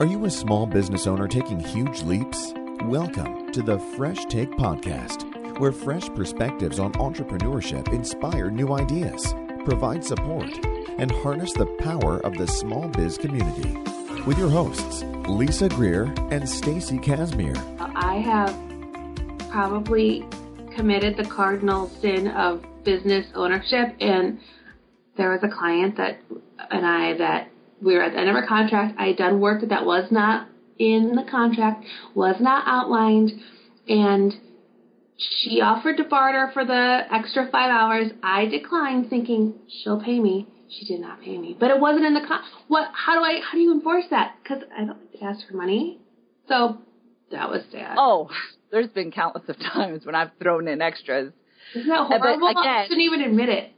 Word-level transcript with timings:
Are 0.00 0.06
you 0.06 0.24
a 0.24 0.30
small 0.30 0.64
business 0.64 1.06
owner 1.06 1.28
taking 1.28 1.60
huge 1.60 2.00
leaps? 2.04 2.54
Welcome 2.84 3.52
to 3.52 3.60
the 3.60 3.78
Fresh 3.98 4.24
Take 4.30 4.50
Podcast, 4.52 5.58
where 5.58 5.72
fresh 5.72 6.08
perspectives 6.14 6.78
on 6.78 6.92
entrepreneurship 6.92 7.92
inspire 7.92 8.50
new 8.50 8.72
ideas, 8.72 9.34
provide 9.66 10.02
support, 10.02 10.48
and 10.96 11.10
harness 11.10 11.52
the 11.52 11.66
power 11.80 12.18
of 12.24 12.38
the 12.38 12.46
small 12.46 12.88
biz 12.88 13.18
community. 13.18 13.76
With 14.22 14.38
your 14.38 14.48
hosts, 14.48 15.02
Lysa 15.02 15.68
Greer 15.68 16.04
and 16.30 16.48
Stacy 16.48 16.96
Casimir. 16.96 17.56
I 17.78 18.22
have 18.24 19.50
probably 19.50 20.24
committed 20.74 21.18
the 21.18 21.26
cardinal 21.26 21.90
sin 22.00 22.28
of 22.28 22.64
business 22.84 23.26
ownership 23.34 23.94
and 24.00 24.40
there 25.18 25.30
was 25.30 25.42
a 25.42 25.48
client 25.48 25.98
that 25.98 26.22
and 26.70 26.86
I 26.86 27.18
that 27.18 27.49
we 27.82 27.94
were 27.94 28.02
at 28.02 28.12
the 28.12 28.18
end 28.18 28.28
of 28.28 28.36
our 28.36 28.46
contract. 28.46 28.96
I 28.98 29.08
had 29.08 29.16
done 29.16 29.40
work 29.40 29.62
that 29.68 29.84
was 29.84 30.10
not 30.10 30.48
in 30.78 31.14
the 31.14 31.24
contract, 31.30 31.84
was 32.14 32.36
not 32.40 32.64
outlined, 32.66 33.32
and 33.88 34.34
she 35.16 35.60
offered 35.60 35.98
to 35.98 36.04
barter 36.04 36.50
for 36.52 36.64
the 36.64 37.00
extra 37.12 37.48
five 37.50 37.70
hours. 37.70 38.10
I 38.22 38.46
declined, 38.46 39.10
thinking 39.10 39.54
she'll 39.68 40.02
pay 40.02 40.18
me. 40.18 40.46
She 40.70 40.86
did 40.86 41.00
not 41.00 41.20
pay 41.20 41.36
me, 41.36 41.56
but 41.58 41.70
it 41.70 41.80
wasn't 41.80 42.06
in 42.06 42.14
the 42.14 42.20
con. 42.26 42.40
What? 42.68 42.90
How 42.94 43.18
do 43.18 43.24
I? 43.24 43.40
How 43.40 43.52
do 43.52 43.58
you 43.58 43.72
enforce 43.72 44.04
that? 44.10 44.36
Because 44.42 44.62
I 44.76 44.84
don't 44.84 44.98
ask 45.20 45.46
for 45.48 45.56
money. 45.56 45.98
So 46.48 46.78
that 47.32 47.50
was 47.50 47.62
sad. 47.72 47.96
Oh, 47.98 48.30
there's 48.70 48.88
been 48.88 49.10
countless 49.10 49.48
of 49.48 49.58
times 49.58 50.06
when 50.06 50.14
I've 50.14 50.30
thrown 50.40 50.68
in 50.68 50.80
extras. 50.80 51.32
Isn't 51.74 51.88
that 51.88 52.06
horrible? 52.06 52.38
But 52.40 52.60
again, 52.60 52.66
I 52.66 52.84
shouldn't 52.84 53.02
even 53.02 53.20
admit 53.22 53.48
it. 53.48 53.72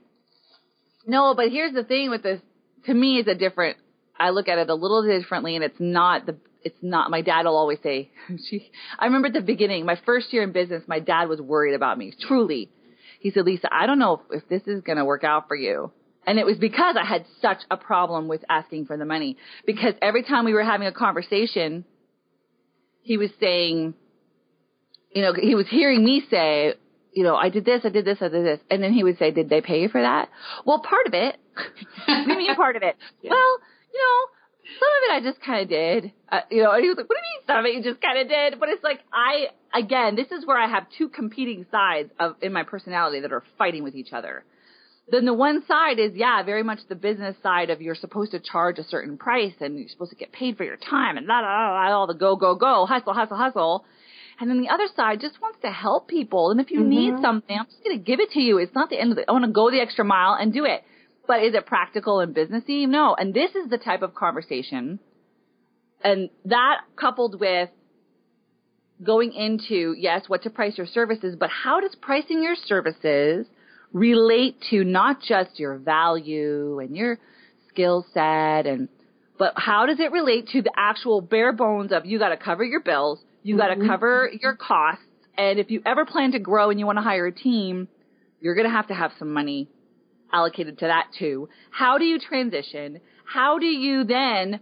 No, 1.06 1.34
but 1.34 1.50
here's 1.50 1.72
the 1.72 1.82
thing 1.82 2.10
with 2.10 2.22
this. 2.22 2.40
To 2.86 2.94
me, 2.94 3.18
it's 3.18 3.28
a 3.28 3.34
different. 3.34 3.78
I 4.22 4.30
look 4.30 4.48
at 4.48 4.58
it 4.58 4.70
a 4.70 4.74
little 4.74 5.02
differently, 5.02 5.56
and 5.56 5.64
it's 5.64 5.80
not 5.80 6.26
the. 6.26 6.36
It's 6.62 6.78
not. 6.80 7.10
My 7.10 7.22
dad 7.22 7.44
will 7.44 7.56
always 7.56 7.78
say. 7.82 8.10
She. 8.48 8.70
I 8.98 9.06
remember 9.06 9.28
at 9.28 9.34
the 9.34 9.40
beginning, 9.40 9.84
my 9.84 9.98
first 10.06 10.32
year 10.32 10.42
in 10.42 10.52
business, 10.52 10.82
my 10.86 11.00
dad 11.00 11.28
was 11.28 11.40
worried 11.40 11.74
about 11.74 11.98
me. 11.98 12.12
Truly, 12.28 12.70
he 13.20 13.30
said, 13.30 13.44
"Lysa, 13.44 13.68
I 13.70 13.86
don't 13.86 13.98
know 13.98 14.22
if, 14.30 14.42
if 14.42 14.48
this 14.48 14.62
is 14.66 14.82
going 14.82 14.98
to 14.98 15.04
work 15.04 15.24
out 15.24 15.48
for 15.48 15.56
you." 15.56 15.90
And 16.24 16.38
it 16.38 16.46
was 16.46 16.56
because 16.56 16.96
I 16.96 17.04
had 17.04 17.24
such 17.40 17.58
a 17.70 17.76
problem 17.76 18.28
with 18.28 18.44
asking 18.48 18.86
for 18.86 18.96
the 18.96 19.04
money. 19.04 19.36
Because 19.66 19.94
every 20.00 20.22
time 20.22 20.44
we 20.44 20.54
were 20.54 20.62
having 20.62 20.86
a 20.86 20.92
conversation, 20.92 21.84
he 23.02 23.16
was 23.16 23.30
saying, 23.40 23.94
you 25.12 25.22
know, 25.22 25.34
he 25.34 25.56
was 25.56 25.66
hearing 25.68 26.04
me 26.04 26.22
say, 26.30 26.74
you 27.12 27.24
know, 27.24 27.34
I 27.36 27.48
did 27.50 27.64
this, 27.64 27.82
I 27.84 27.90
did 27.90 28.04
this, 28.04 28.18
I 28.20 28.28
did 28.28 28.46
this. 28.46 28.60
And 28.70 28.82
then 28.82 28.92
he 28.92 29.04
would 29.04 29.18
say, 29.18 29.30
did 29.30 29.48
they 29.48 29.60
pay 29.60 29.82
you 29.82 29.88
for 29.88 30.00
that? 30.00 30.28
Well, 30.64 30.78
part 30.78 31.06
of 31.06 31.14
it. 31.14 31.36
what 32.06 32.24
do 32.24 32.32
you 32.32 32.38
mean 32.38 32.54
part 32.54 32.76
of 32.76 32.82
it? 32.82 32.96
Yeah. 33.22 33.30
Well, 33.30 33.58
you 33.92 34.00
know, 34.00 34.42
some 34.78 34.88
of 34.88 35.02
it 35.04 35.12
I 35.12 35.30
just 35.30 35.44
kind 35.44 35.62
of 35.62 35.68
did. 35.68 36.12
Uh, 36.30 36.40
you 36.50 36.62
know, 36.62 36.72
and 36.72 36.82
he 36.82 36.88
was 36.88 36.96
like, 36.96 37.08
what 37.08 37.16
do 37.16 37.20
you 37.20 37.38
mean 37.38 37.46
some 37.46 37.58
of 37.58 37.64
it 37.66 37.74
you 37.74 37.82
just 37.82 38.00
kind 38.00 38.18
of 38.18 38.28
did? 38.28 38.60
But 38.60 38.68
it's 38.68 38.84
like, 38.84 39.00
I, 39.12 39.48
again, 39.74 40.16
this 40.16 40.30
is 40.30 40.46
where 40.46 40.58
I 40.58 40.68
have 40.68 40.86
two 40.96 41.08
competing 41.08 41.66
sides 41.70 42.10
of, 42.18 42.36
in 42.40 42.52
my 42.52 42.62
personality 42.62 43.20
that 43.20 43.32
are 43.32 43.42
fighting 43.58 43.84
with 43.84 43.94
each 43.94 44.12
other. 44.12 44.44
Then 45.10 45.24
the 45.24 45.34
one 45.34 45.64
side 45.66 45.98
is, 45.98 46.12
yeah, 46.14 46.42
very 46.44 46.62
much 46.62 46.78
the 46.88 46.94
business 46.94 47.36
side 47.42 47.70
of 47.70 47.82
you're 47.82 47.96
supposed 47.96 48.30
to 48.32 48.40
charge 48.40 48.78
a 48.78 48.84
certain 48.84 49.18
price 49.18 49.52
and 49.60 49.78
you're 49.78 49.88
supposed 49.88 50.12
to 50.12 50.16
get 50.16 50.32
paid 50.32 50.56
for 50.56 50.64
your 50.64 50.76
time 50.76 51.16
and 51.16 51.26
la 51.26 51.40
la 51.40 51.72
la, 51.72 51.92
all 51.92 52.06
the 52.06 52.14
go, 52.14 52.36
go, 52.36 52.54
go, 52.54 52.86
hustle, 52.86 53.12
hustle, 53.12 53.36
hustle. 53.36 53.84
And 54.40 54.48
then 54.48 54.60
the 54.60 54.70
other 54.70 54.86
side 54.96 55.20
just 55.20 55.40
wants 55.42 55.58
to 55.62 55.70
help 55.70 56.08
people. 56.08 56.50
And 56.50 56.60
if 56.60 56.70
you 56.70 56.80
mm-hmm. 56.80 56.88
need 56.88 57.14
something, 57.20 57.56
I'm 57.58 57.66
just 57.66 57.84
going 57.84 57.98
to 57.98 58.02
give 58.02 58.20
it 58.20 58.30
to 58.30 58.40
you. 58.40 58.58
It's 58.58 58.74
not 58.74 58.90
the 58.90 58.98
end 58.98 59.10
of 59.10 59.16
the, 59.16 59.28
I 59.28 59.32
want 59.32 59.44
to 59.44 59.50
go 59.50 59.70
the 59.70 59.80
extra 59.80 60.04
mile 60.04 60.34
and 60.40 60.52
do 60.52 60.64
it. 60.64 60.82
But 61.32 61.44
is 61.44 61.54
it 61.54 61.64
practical 61.64 62.20
and 62.20 62.36
businessy? 62.36 62.86
No. 62.86 63.14
And 63.14 63.32
this 63.32 63.52
is 63.54 63.70
the 63.70 63.78
type 63.78 64.02
of 64.02 64.14
conversation. 64.14 65.00
And 66.04 66.28
that 66.44 66.82
coupled 66.94 67.40
with 67.40 67.70
going 69.02 69.32
into, 69.32 69.94
yes, 69.96 70.24
what 70.28 70.42
to 70.42 70.50
price 70.50 70.76
your 70.76 70.86
services, 70.86 71.34
but 71.40 71.48
how 71.48 71.80
does 71.80 71.96
pricing 72.02 72.42
your 72.42 72.54
services 72.54 73.46
relate 73.94 74.58
to 74.68 74.84
not 74.84 75.22
just 75.22 75.58
your 75.58 75.78
value 75.78 76.80
and 76.80 76.94
your 76.94 77.18
skill 77.70 78.04
set 78.12 78.66
and, 78.66 78.90
but 79.38 79.54
how 79.56 79.86
does 79.86 80.00
it 80.00 80.12
relate 80.12 80.48
to 80.48 80.60
the 80.60 80.72
actual 80.76 81.22
bare 81.22 81.54
bones 81.54 81.92
of 81.92 82.04
you 82.04 82.18
got 82.18 82.28
to 82.28 82.36
cover 82.36 82.62
your 82.62 82.80
bills, 82.80 83.20
you 83.42 83.56
got 83.56 83.68
to 83.68 83.76
mm-hmm. 83.76 83.88
cover 83.88 84.28
your 84.38 84.54
costs. 84.54 85.02
And 85.38 85.58
if 85.58 85.70
you 85.70 85.80
ever 85.86 86.04
plan 86.04 86.32
to 86.32 86.38
grow 86.38 86.68
and 86.68 86.78
you 86.78 86.84
want 86.84 86.98
to 86.98 87.02
hire 87.02 87.26
a 87.26 87.32
team, 87.32 87.88
you're 88.42 88.54
going 88.54 88.68
to 88.68 88.74
have 88.74 88.88
to 88.88 88.94
have 88.94 89.12
some 89.18 89.32
money 89.32 89.70
allocated 90.32 90.78
to 90.78 90.86
that 90.86 91.06
too. 91.18 91.48
How 91.70 91.98
do 91.98 92.04
you 92.04 92.18
transition? 92.18 93.00
How 93.24 93.58
do 93.58 93.66
you 93.66 94.04
then, 94.04 94.60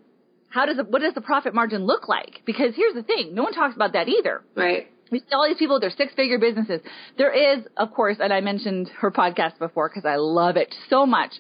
how 0.48 0.66
does, 0.66 0.76
what 0.88 1.02
does 1.02 1.14
the 1.14 1.20
profit 1.20 1.54
margin 1.54 1.84
look 1.84 2.08
like? 2.08 2.42
Because 2.44 2.74
here's 2.74 2.94
the 2.94 3.02
thing, 3.02 3.34
no 3.34 3.42
one 3.42 3.52
talks 3.52 3.74
about 3.74 3.92
that 3.94 4.08
either. 4.08 4.42
Right. 4.54 4.88
We 5.10 5.18
see 5.18 5.26
all 5.32 5.48
these 5.48 5.58
people, 5.58 5.80
they're 5.80 5.90
six 5.90 6.14
figure 6.14 6.38
businesses. 6.38 6.80
There 7.18 7.32
is, 7.32 7.64
of 7.76 7.92
course, 7.92 8.18
and 8.20 8.32
I 8.32 8.40
mentioned 8.40 8.90
her 9.00 9.10
podcast 9.10 9.58
before 9.58 9.88
because 9.88 10.04
I 10.04 10.16
love 10.16 10.56
it 10.56 10.72
so 10.88 11.04
much. 11.04 11.32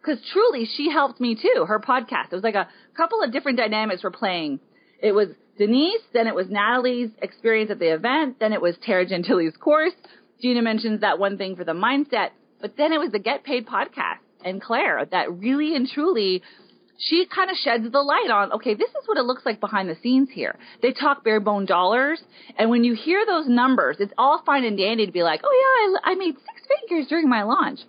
Because 0.00 0.24
truly, 0.32 0.68
she 0.76 0.88
helped 0.90 1.20
me 1.20 1.34
too, 1.34 1.64
her 1.66 1.80
podcast. 1.80 2.26
It 2.30 2.36
was 2.36 2.44
like 2.44 2.54
a 2.54 2.68
couple 2.96 3.22
of 3.22 3.32
different 3.32 3.58
dynamics 3.58 4.04
were 4.04 4.12
playing. 4.12 4.60
It 5.02 5.10
was 5.10 5.28
Denise, 5.58 6.02
then 6.12 6.28
it 6.28 6.34
was 6.34 6.46
Natalie's 6.48 7.10
experience 7.20 7.70
at 7.72 7.80
the 7.80 7.92
event, 7.92 8.38
then 8.38 8.52
it 8.52 8.62
was 8.62 8.76
Tara 8.82 9.06
Gentile's 9.06 9.56
course. 9.58 9.94
Gina 10.40 10.62
mentions 10.62 11.00
that 11.00 11.18
one 11.18 11.38
thing 11.38 11.56
for 11.56 11.64
the 11.64 11.72
mindset, 11.72 12.28
but 12.60 12.76
then 12.76 12.92
it 12.92 12.98
was 12.98 13.10
the 13.12 13.18
Get 13.18 13.44
Paid 13.44 13.66
podcast 13.66 14.18
and 14.44 14.60
Claire 14.60 15.04
that 15.10 15.32
really 15.32 15.74
and 15.74 15.88
truly 15.88 16.42
she 16.98 17.26
kind 17.26 17.50
of 17.50 17.56
sheds 17.56 17.90
the 17.90 18.00
light 18.00 18.30
on, 18.30 18.52
okay, 18.52 18.74
this 18.74 18.88
is 18.88 19.06
what 19.06 19.18
it 19.18 19.24
looks 19.24 19.44
like 19.44 19.60
behind 19.60 19.88
the 19.88 19.96
scenes 20.02 20.30
here. 20.32 20.58
They 20.82 20.92
talk 20.92 21.24
bare 21.24 21.40
bone 21.40 21.66
dollars. 21.66 22.22
And 22.58 22.70
when 22.70 22.84
you 22.84 22.94
hear 22.94 23.24
those 23.26 23.46
numbers, 23.46 23.96
it's 24.00 24.12
all 24.16 24.42
fine 24.46 24.64
and 24.64 24.78
dandy 24.78 25.06
to 25.06 25.12
be 25.12 25.22
like, 25.22 25.42
oh 25.44 25.92
yeah, 25.92 26.00
I, 26.04 26.12
I 26.12 26.14
made 26.14 26.34
six 26.34 26.66
figures 26.80 27.06
during 27.08 27.28
my 27.28 27.42
launch. 27.42 27.80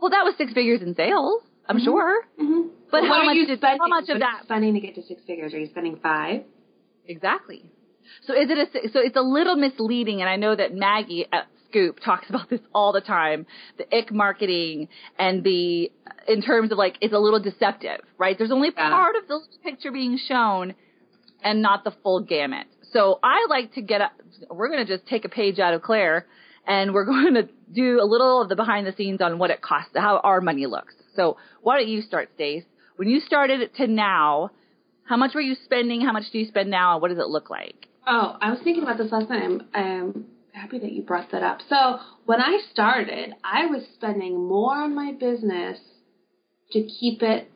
Well, 0.00 0.10
that 0.10 0.24
was 0.24 0.34
six 0.38 0.52
figures 0.52 0.80
in 0.80 0.94
sales, 0.94 1.42
I'm 1.68 1.76
mm-hmm. 1.76 1.84
sure. 1.84 2.22
Mm-hmm. 2.40 2.68
But 2.90 3.02
well, 3.02 3.12
how 3.12 3.24
much, 3.24 3.36
did, 3.46 3.60
how 3.62 3.88
much 3.88 4.08
of 4.08 4.20
that? 4.20 4.40
Spending 4.44 4.74
to 4.74 4.80
get 4.80 4.94
to 4.94 5.02
six 5.02 5.22
figures? 5.26 5.52
Are 5.54 5.58
you 5.58 5.68
spending 5.68 5.98
five? 6.02 6.42
Exactly. 7.06 7.64
So 8.26 8.32
is 8.32 8.48
it 8.50 8.58
a, 8.58 8.88
so 8.88 9.00
it's 9.00 9.16
a 9.16 9.22
little 9.22 9.56
misleading, 9.56 10.20
and 10.20 10.28
I 10.28 10.36
know 10.36 10.56
that 10.56 10.74
Maggie 10.74 11.26
at 11.32 11.46
Scoop 11.70 12.00
talks 12.00 12.28
about 12.28 12.50
this 12.50 12.60
all 12.74 12.92
the 12.92 13.00
time. 13.00 13.46
The 13.78 13.96
ick 13.96 14.12
marketing 14.12 14.88
and 15.18 15.42
the, 15.44 15.90
in 16.28 16.42
terms 16.42 16.72
of 16.72 16.78
like, 16.78 16.96
it's 17.00 17.14
a 17.14 17.18
little 17.18 17.40
deceptive, 17.40 18.00
right? 18.18 18.36
There's 18.36 18.52
only 18.52 18.70
yeah. 18.76 18.90
part 18.90 19.16
of 19.16 19.28
the 19.28 19.40
picture 19.62 19.92
being 19.92 20.18
shown 20.18 20.74
and 21.42 21.62
not 21.62 21.84
the 21.84 21.92
full 22.02 22.20
gamut. 22.20 22.66
So 22.92 23.18
I 23.22 23.46
like 23.48 23.74
to 23.74 23.82
get, 23.82 24.00
we're 24.50 24.68
going 24.68 24.84
to 24.84 24.96
just 24.96 25.08
take 25.08 25.24
a 25.24 25.28
page 25.28 25.58
out 25.58 25.74
of 25.74 25.82
Claire 25.82 26.26
and 26.66 26.92
we're 26.92 27.04
going 27.06 27.34
to 27.34 27.48
do 27.72 28.00
a 28.02 28.04
little 28.04 28.42
of 28.42 28.48
the 28.48 28.56
behind 28.56 28.86
the 28.86 28.92
scenes 28.92 29.20
on 29.20 29.38
what 29.38 29.50
it 29.50 29.62
costs, 29.62 29.92
how 29.94 30.18
our 30.18 30.40
money 30.40 30.66
looks. 30.66 30.94
So 31.14 31.36
why 31.62 31.78
don't 31.78 31.88
you 31.88 32.02
start, 32.02 32.30
Stace? 32.34 32.64
When 32.96 33.08
you 33.08 33.20
started 33.20 33.74
to 33.76 33.86
now, 33.86 34.50
how 35.04 35.16
much 35.16 35.34
were 35.34 35.40
you 35.40 35.56
spending? 35.64 36.02
How 36.02 36.12
much 36.12 36.24
do 36.30 36.38
you 36.38 36.46
spend 36.46 36.70
now? 36.70 36.94
And 36.94 37.02
what 37.02 37.08
does 37.08 37.18
it 37.18 37.28
look 37.28 37.50
like? 37.50 37.86
Oh, 38.06 38.36
I 38.40 38.50
was 38.50 38.60
thinking 38.62 38.82
about 38.82 38.98
this 38.98 39.10
last 39.10 39.28
night. 39.28 39.42
I'm, 39.42 39.62
I'm 39.74 40.02
um, 40.02 40.24
happy 40.52 40.78
that 40.78 40.92
you 40.92 41.02
brought 41.02 41.30
that 41.32 41.42
up. 41.42 41.60
So 41.68 41.98
when 42.24 42.40
I 42.40 42.58
started, 42.72 43.34
I 43.44 43.66
was 43.66 43.82
spending 43.94 44.46
more 44.46 44.76
on 44.76 44.94
my 44.94 45.12
business 45.12 45.78
to 46.72 46.82
keep 46.82 47.22
it 47.22 47.48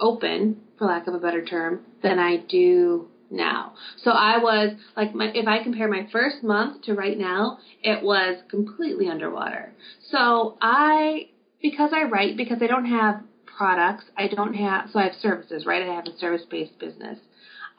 open, 0.00 0.60
for 0.78 0.86
lack 0.86 1.06
of 1.06 1.14
a 1.14 1.18
better 1.18 1.44
term, 1.44 1.84
than 2.02 2.18
I 2.18 2.36
do 2.36 3.08
now. 3.30 3.74
So 4.04 4.10
I 4.10 4.38
was 4.38 4.74
like, 4.96 5.14
my, 5.14 5.30
if 5.34 5.46
I 5.46 5.62
compare 5.62 5.88
my 5.88 6.06
first 6.10 6.42
month 6.42 6.82
to 6.84 6.94
right 6.94 7.18
now, 7.18 7.58
it 7.82 8.02
was 8.02 8.36
completely 8.48 9.08
underwater. 9.08 9.72
So 10.10 10.56
I, 10.60 11.28
because 11.60 11.90
I 11.92 12.04
write, 12.04 12.36
because 12.36 12.58
I 12.62 12.66
don't 12.66 12.86
have 12.86 13.20
products. 13.44 14.04
I 14.16 14.28
don't 14.28 14.54
have, 14.54 14.88
so 14.92 15.00
I 15.00 15.04
have 15.04 15.14
services, 15.20 15.66
right? 15.66 15.82
I 15.82 15.94
have 15.94 16.06
a 16.06 16.16
service 16.18 16.42
based 16.48 16.78
business. 16.78 17.18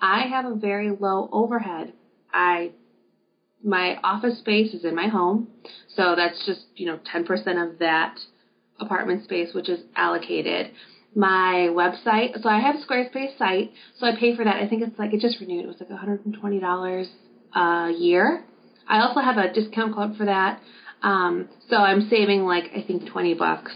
I 0.01 0.27
have 0.27 0.45
a 0.45 0.55
very 0.55 0.91
low 0.91 1.29
overhead. 1.31 1.93
I, 2.31 2.71
my 3.63 3.97
office 4.03 4.39
space 4.39 4.73
is 4.73 4.85
in 4.85 4.95
my 4.95 5.07
home. 5.07 5.47
So 5.95 6.15
that's 6.15 6.45
just, 6.45 6.61
you 6.75 6.85
know, 6.85 6.99
10% 7.13 7.27
of 7.71 7.79
that 7.79 8.17
apartment 8.79 9.23
space, 9.23 9.53
which 9.53 9.69
is 9.69 9.81
allocated. 9.95 10.71
My 11.15 11.69
website, 11.71 12.41
so 12.41 12.49
I 12.49 12.59
have 12.59 12.75
a 12.75 12.85
Squarespace 12.85 13.37
site, 13.37 13.71
so 13.97 14.05
I 14.05 14.15
pay 14.17 14.35
for 14.35 14.45
that. 14.45 14.57
I 14.57 14.67
think 14.67 14.83
it's 14.83 14.97
like, 14.99 15.13
it 15.13 15.19
just 15.19 15.39
renewed. 15.39 15.65
It 15.65 15.67
was 15.67 15.77
like 15.79 15.89
$120 15.89 17.05
a 17.55 17.91
year. 17.97 18.45
I 18.87 19.01
also 19.01 19.19
have 19.19 19.37
a 19.37 19.51
discount 19.51 19.95
code 19.95 20.15
for 20.17 20.25
that. 20.25 20.61
Um, 21.01 21.49
so 21.69 21.77
I'm 21.77 22.07
saving 22.09 22.43
like, 22.43 22.65
I 22.75 22.83
think 22.85 23.09
20 23.09 23.33
bucks 23.33 23.71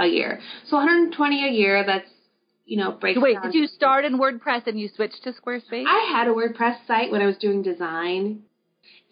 a 0.00 0.06
year. 0.06 0.40
So 0.66 0.76
120 0.76 1.48
a 1.48 1.52
year. 1.52 1.84
That's 1.86 2.08
you 2.64 2.76
know 2.76 2.92
breaks. 2.92 3.20
Wait, 3.20 3.34
down. 3.34 3.44
did 3.44 3.54
you 3.54 3.66
start 3.66 4.04
in 4.04 4.18
WordPress 4.18 4.66
and 4.66 4.78
you 4.78 4.88
switched 4.94 5.22
to 5.24 5.32
Squarespace? 5.32 5.84
I 5.86 6.12
had 6.12 6.28
a 6.28 6.30
WordPress 6.30 6.86
site 6.86 7.10
when 7.10 7.20
I 7.20 7.26
was 7.26 7.36
doing 7.36 7.62
design, 7.62 8.42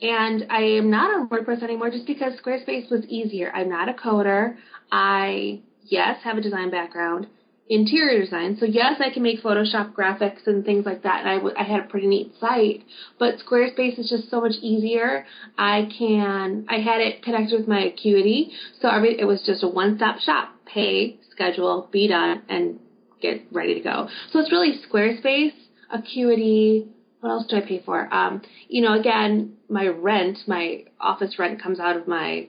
and 0.00 0.46
I 0.50 0.62
am 0.62 0.90
not 0.90 1.10
on 1.10 1.28
WordPress 1.28 1.62
anymore 1.62 1.90
just 1.90 2.06
because 2.06 2.34
Squarespace 2.40 2.90
was 2.90 3.04
easier. 3.08 3.50
I'm 3.54 3.68
not 3.68 3.88
a 3.88 3.92
coder. 3.92 4.56
I 4.92 5.60
yes 5.84 6.18
have 6.24 6.38
a 6.38 6.40
design 6.40 6.70
background. 6.70 7.26
interior 7.70 8.24
design. 8.24 8.56
So 8.58 8.64
yes, 8.64 8.94
I 9.00 9.10
can 9.10 9.22
make 9.22 9.42
Photoshop 9.42 9.92
graphics 9.92 10.46
and 10.46 10.64
things 10.64 10.86
like 10.86 11.02
that, 11.02 11.20
and 11.20 11.28
I, 11.28 11.34
w- 11.34 11.54
I 11.58 11.64
had 11.64 11.80
a 11.80 11.82
pretty 11.82 12.06
neat 12.06 12.32
site. 12.40 12.82
But 13.18 13.34
Squarespace 13.44 13.98
is 13.98 14.08
just 14.08 14.30
so 14.30 14.40
much 14.40 14.54
easier. 14.62 15.26
I 15.58 15.88
can 15.98 16.64
I 16.68 16.78
had 16.78 17.00
it 17.02 17.22
connected 17.22 17.58
with 17.58 17.68
my 17.68 17.80
Acuity, 17.84 18.50
so 18.80 18.88
every 18.88 19.20
it 19.20 19.24
was 19.26 19.42
just 19.44 19.62
a 19.62 19.68
one-stop 19.68 20.20
shop: 20.20 20.54
pay, 20.64 21.18
schedule, 21.30 21.88
be 21.92 22.08
done, 22.08 22.42
and 22.48 22.78
get 23.20 23.42
ready 23.52 23.74
to 23.74 23.80
go. 23.80 24.08
So 24.32 24.38
it's 24.40 24.50
really 24.50 24.80
Squarespace, 24.90 25.52
Acuity. 25.92 26.86
What 27.20 27.30
else 27.30 27.46
do 27.48 27.56
I 27.56 27.60
pay 27.60 27.82
for? 27.84 28.12
Um, 28.12 28.42
you 28.68 28.82
know, 28.82 28.98
again, 28.98 29.56
my 29.68 29.88
rent, 29.88 30.38
my 30.46 30.84
office 31.00 31.38
rent 31.38 31.60
comes 31.62 31.80
out 31.80 31.96
of 31.96 32.06
my 32.06 32.48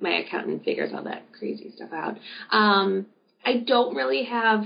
my 0.00 0.10
accountant 0.10 0.64
figures 0.64 0.92
all 0.94 1.02
that 1.04 1.24
crazy 1.36 1.72
stuff 1.74 1.90
out. 1.92 2.16
Um, 2.50 3.06
I 3.44 3.58
don't 3.66 3.96
really 3.96 4.24
have 4.24 4.64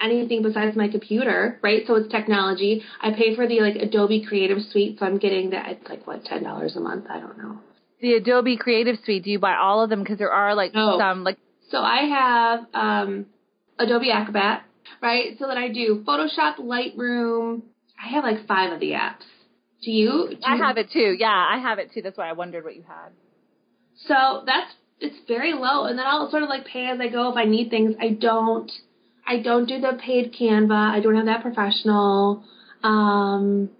anything 0.00 0.42
besides 0.42 0.76
my 0.76 0.88
computer, 0.88 1.58
right? 1.62 1.82
So 1.86 1.96
it's 1.96 2.10
technology. 2.10 2.82
I 3.00 3.12
pay 3.12 3.34
for 3.34 3.46
the 3.46 3.60
like 3.60 3.76
Adobe 3.76 4.24
Creative 4.26 4.58
Suite, 4.70 4.98
so 4.98 5.06
I'm 5.06 5.18
getting 5.18 5.50
that. 5.50 5.68
It's 5.70 5.88
like 5.88 6.06
what 6.06 6.24
ten 6.24 6.42
dollars 6.42 6.76
a 6.76 6.80
month. 6.80 7.06
I 7.10 7.20
don't 7.20 7.38
know. 7.38 7.58
The 8.00 8.14
Adobe 8.14 8.56
Creative 8.56 8.96
Suite. 9.04 9.24
Do 9.24 9.30
you 9.30 9.38
buy 9.38 9.56
all 9.56 9.82
of 9.82 9.90
them? 9.90 10.00
Because 10.02 10.18
there 10.18 10.32
are 10.32 10.54
like 10.54 10.74
No. 10.74 10.98
some 10.98 11.24
like 11.24 11.38
So 11.70 11.78
I 11.78 12.02
have 12.04 12.66
um, 12.74 13.26
Adobe 13.78 14.10
Acrobat, 14.10 14.62
right? 15.02 15.36
So 15.38 15.48
that 15.48 15.56
I 15.56 15.68
do 15.68 16.04
Photoshop, 16.06 16.56
Lightroom. 16.58 17.62
I 18.02 18.08
have 18.08 18.24
like 18.24 18.46
five 18.46 18.72
of 18.72 18.80
the 18.80 18.92
apps. 18.92 19.24
Do 19.82 19.90
you? 19.90 20.28
Do 20.30 20.36
I 20.44 20.56
you- 20.56 20.62
have 20.62 20.76
it 20.76 20.90
too. 20.92 21.14
Yeah, 21.18 21.28
I 21.28 21.58
have 21.58 21.78
it 21.78 21.92
too. 21.92 22.02
That's 22.02 22.16
why 22.18 22.28
I 22.28 22.32
wondered 22.32 22.64
what 22.64 22.76
you 22.76 22.82
had. 22.82 23.10
So 24.06 24.42
that's 24.46 24.72
it's 25.00 25.16
very 25.28 25.52
low, 25.52 25.84
and 25.84 25.98
then 25.98 26.06
I'll 26.06 26.30
sort 26.30 26.42
of 26.42 26.48
like 26.48 26.64
pay 26.66 26.86
as 26.86 27.00
I 27.00 27.08
go 27.08 27.30
if 27.30 27.36
I 27.36 27.44
need 27.44 27.70
things. 27.70 27.94
I 28.00 28.10
don't, 28.10 28.70
I 29.26 29.40
don't 29.40 29.66
do 29.66 29.80
the 29.80 29.98
paid 30.04 30.34
Canva. 30.34 30.72
I 30.90 31.00
don't 31.00 31.14
have 31.16 31.26
that 31.26 31.42
professional. 31.42 32.44
Um, 32.82 33.70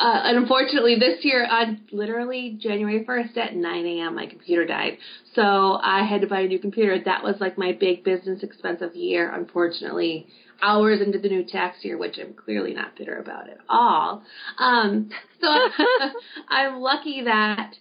uh, 0.00 0.20
unfortunately, 0.24 0.96
this 0.98 1.24
year 1.24 1.46
on 1.50 1.80
literally 1.90 2.58
January 2.60 3.04
first 3.04 3.36
at 3.36 3.54
9 3.54 3.86
a.m. 3.86 4.14
my 4.14 4.26
computer 4.26 4.64
died, 4.64 4.98
so 5.34 5.78
I 5.82 6.04
had 6.04 6.20
to 6.20 6.26
buy 6.26 6.40
a 6.40 6.46
new 6.46 6.58
computer. 6.58 6.98
That 7.04 7.22
was 7.22 7.36
like 7.40 7.58
my 7.58 7.72
big 7.72 8.04
business 8.04 8.42
expense 8.42 8.80
of 8.80 8.92
the 8.92 8.98
year. 8.98 9.32
Unfortunately, 9.34 10.28
hours 10.62 11.00
into 11.00 11.18
the 11.18 11.28
new 11.28 11.44
tax 11.44 11.84
year, 11.84 11.98
which 11.98 12.18
I'm 12.18 12.34
clearly 12.34 12.74
not 12.74 12.96
bitter 12.96 13.16
about 13.16 13.48
at 13.48 13.58
all. 13.68 14.22
Um, 14.58 15.10
so 15.40 15.48
I'm 16.48 16.80
lucky 16.80 17.22
that 17.24 17.74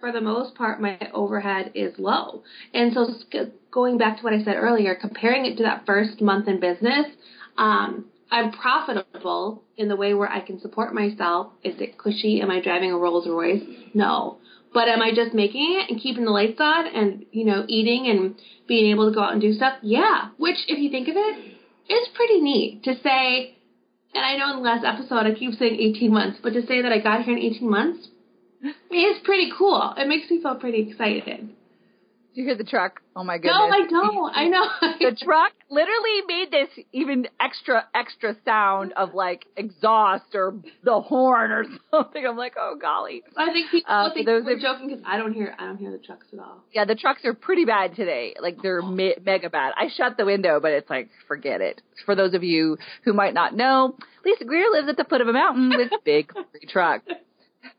for 0.00 0.12
the 0.12 0.20
most 0.20 0.54
part, 0.54 0.80
my 0.80 0.98
overhead 1.12 1.72
is 1.74 1.92
low. 1.98 2.42
And 2.72 2.92
so, 2.92 3.08
going 3.72 3.98
back 3.98 4.18
to 4.18 4.22
what 4.22 4.32
I 4.32 4.42
said 4.44 4.56
earlier, 4.56 4.94
comparing 4.94 5.44
it 5.44 5.56
to 5.56 5.64
that 5.64 5.86
first 5.86 6.20
month 6.20 6.46
in 6.48 6.60
business, 6.60 7.06
um, 7.56 8.06
I'm 8.30 8.52
profitable 8.52 9.64
in 9.76 9.88
the 9.88 9.96
way 9.96 10.14
where 10.14 10.30
I 10.30 10.40
can 10.40 10.60
support 10.60 10.94
myself. 10.94 11.52
Is 11.64 11.80
it 11.80 11.96
cushy? 11.96 12.40
Am 12.40 12.50
I 12.50 12.60
driving 12.60 12.92
a 12.92 12.98
Rolls 12.98 13.26
Royce? 13.26 13.62
No. 13.94 14.38
But 14.74 14.88
am 14.88 15.00
I 15.00 15.12
just 15.14 15.34
making 15.34 15.80
it 15.80 15.90
and 15.90 16.00
keeping 16.00 16.24
the 16.24 16.30
lights 16.30 16.60
on 16.60 16.86
and, 16.86 17.24
you 17.32 17.44
know, 17.44 17.64
eating 17.68 18.06
and 18.08 18.34
being 18.66 18.90
able 18.90 19.08
to 19.08 19.14
go 19.14 19.22
out 19.22 19.32
and 19.32 19.40
do 19.40 19.52
stuff? 19.54 19.78
Yeah. 19.82 20.28
Which, 20.36 20.58
if 20.68 20.78
you 20.78 20.90
think 20.90 21.08
of 21.08 21.16
it, 21.16 21.54
is 21.88 22.08
pretty 22.14 22.40
neat 22.40 22.84
to 22.84 22.94
say, 23.02 23.56
and 24.14 24.24
I 24.24 24.36
know 24.36 24.50
in 24.50 24.56
the 24.56 24.62
last 24.62 24.84
episode 24.84 25.26
I 25.26 25.32
keep 25.32 25.54
saying 25.54 25.80
18 25.80 26.12
months, 26.12 26.38
but 26.42 26.52
to 26.52 26.66
say 26.66 26.82
that 26.82 26.92
I 26.92 26.98
got 26.98 27.22
here 27.22 27.36
in 27.36 27.42
18 27.42 27.70
months, 27.70 28.08
is 28.62 29.18
pretty 29.24 29.50
cool. 29.56 29.94
It 29.96 30.06
makes 30.06 30.30
me 30.30 30.42
feel 30.42 30.56
pretty 30.56 30.90
excited. 30.90 31.48
Do 32.34 32.42
you 32.42 32.46
hear 32.46 32.56
the 32.56 32.62
truck? 32.64 33.00
Oh 33.16 33.24
my 33.24 33.38
goodness. 33.38 33.56
No, 33.58 33.64
I 33.66 33.86
don't. 33.88 34.36
I 34.36 34.48
know. 34.48 34.64
the 35.10 35.16
truck 35.20 35.52
literally 35.70 36.20
made 36.28 36.50
this 36.52 36.68
even 36.92 37.26
extra 37.40 37.84
extra 37.94 38.36
sound 38.44 38.92
of 38.92 39.12
like 39.14 39.46
exhaust 39.56 40.26
or 40.34 40.54
the 40.84 41.00
horn 41.00 41.50
or 41.50 41.64
something. 41.90 42.24
I'm 42.24 42.36
like, 42.36 42.54
oh 42.58 42.76
golly. 42.80 43.22
I 43.36 43.52
think 43.52 43.70
people 43.70 43.92
Uh, 43.92 44.12
think 44.14 44.26
those 44.26 44.44
we're 44.44 44.60
joking 44.60 44.88
because 44.88 45.02
I 45.06 45.16
don't 45.16 45.32
hear 45.32 45.54
I 45.58 45.64
don't 45.66 45.78
hear 45.78 45.90
the 45.90 45.98
trucks 45.98 46.26
at 46.32 46.38
all. 46.38 46.62
Yeah, 46.72 46.84
the 46.84 46.94
trucks 46.94 47.24
are 47.24 47.34
pretty 47.34 47.64
bad 47.64 47.96
today. 47.96 48.34
Like 48.40 48.62
they're 48.62 48.82
me- 48.82 49.16
mega 49.24 49.50
bad. 49.50 49.72
I 49.76 49.88
shut 49.96 50.16
the 50.16 50.24
window, 50.26 50.60
but 50.60 50.72
it's 50.72 50.88
like 50.90 51.08
forget 51.26 51.60
it. 51.60 51.80
For 52.06 52.14
those 52.14 52.34
of 52.34 52.44
you 52.44 52.76
who 53.04 53.14
might 53.14 53.34
not 53.34 53.56
know, 53.56 53.96
Lysa 54.24 54.46
Greer 54.46 54.70
lives 54.70 54.88
at 54.88 54.96
the 54.96 55.04
foot 55.04 55.22
of 55.22 55.28
a 55.28 55.32
mountain 55.32 55.70
with 55.70 55.90
big 56.04 56.30
trucks. 56.68 57.04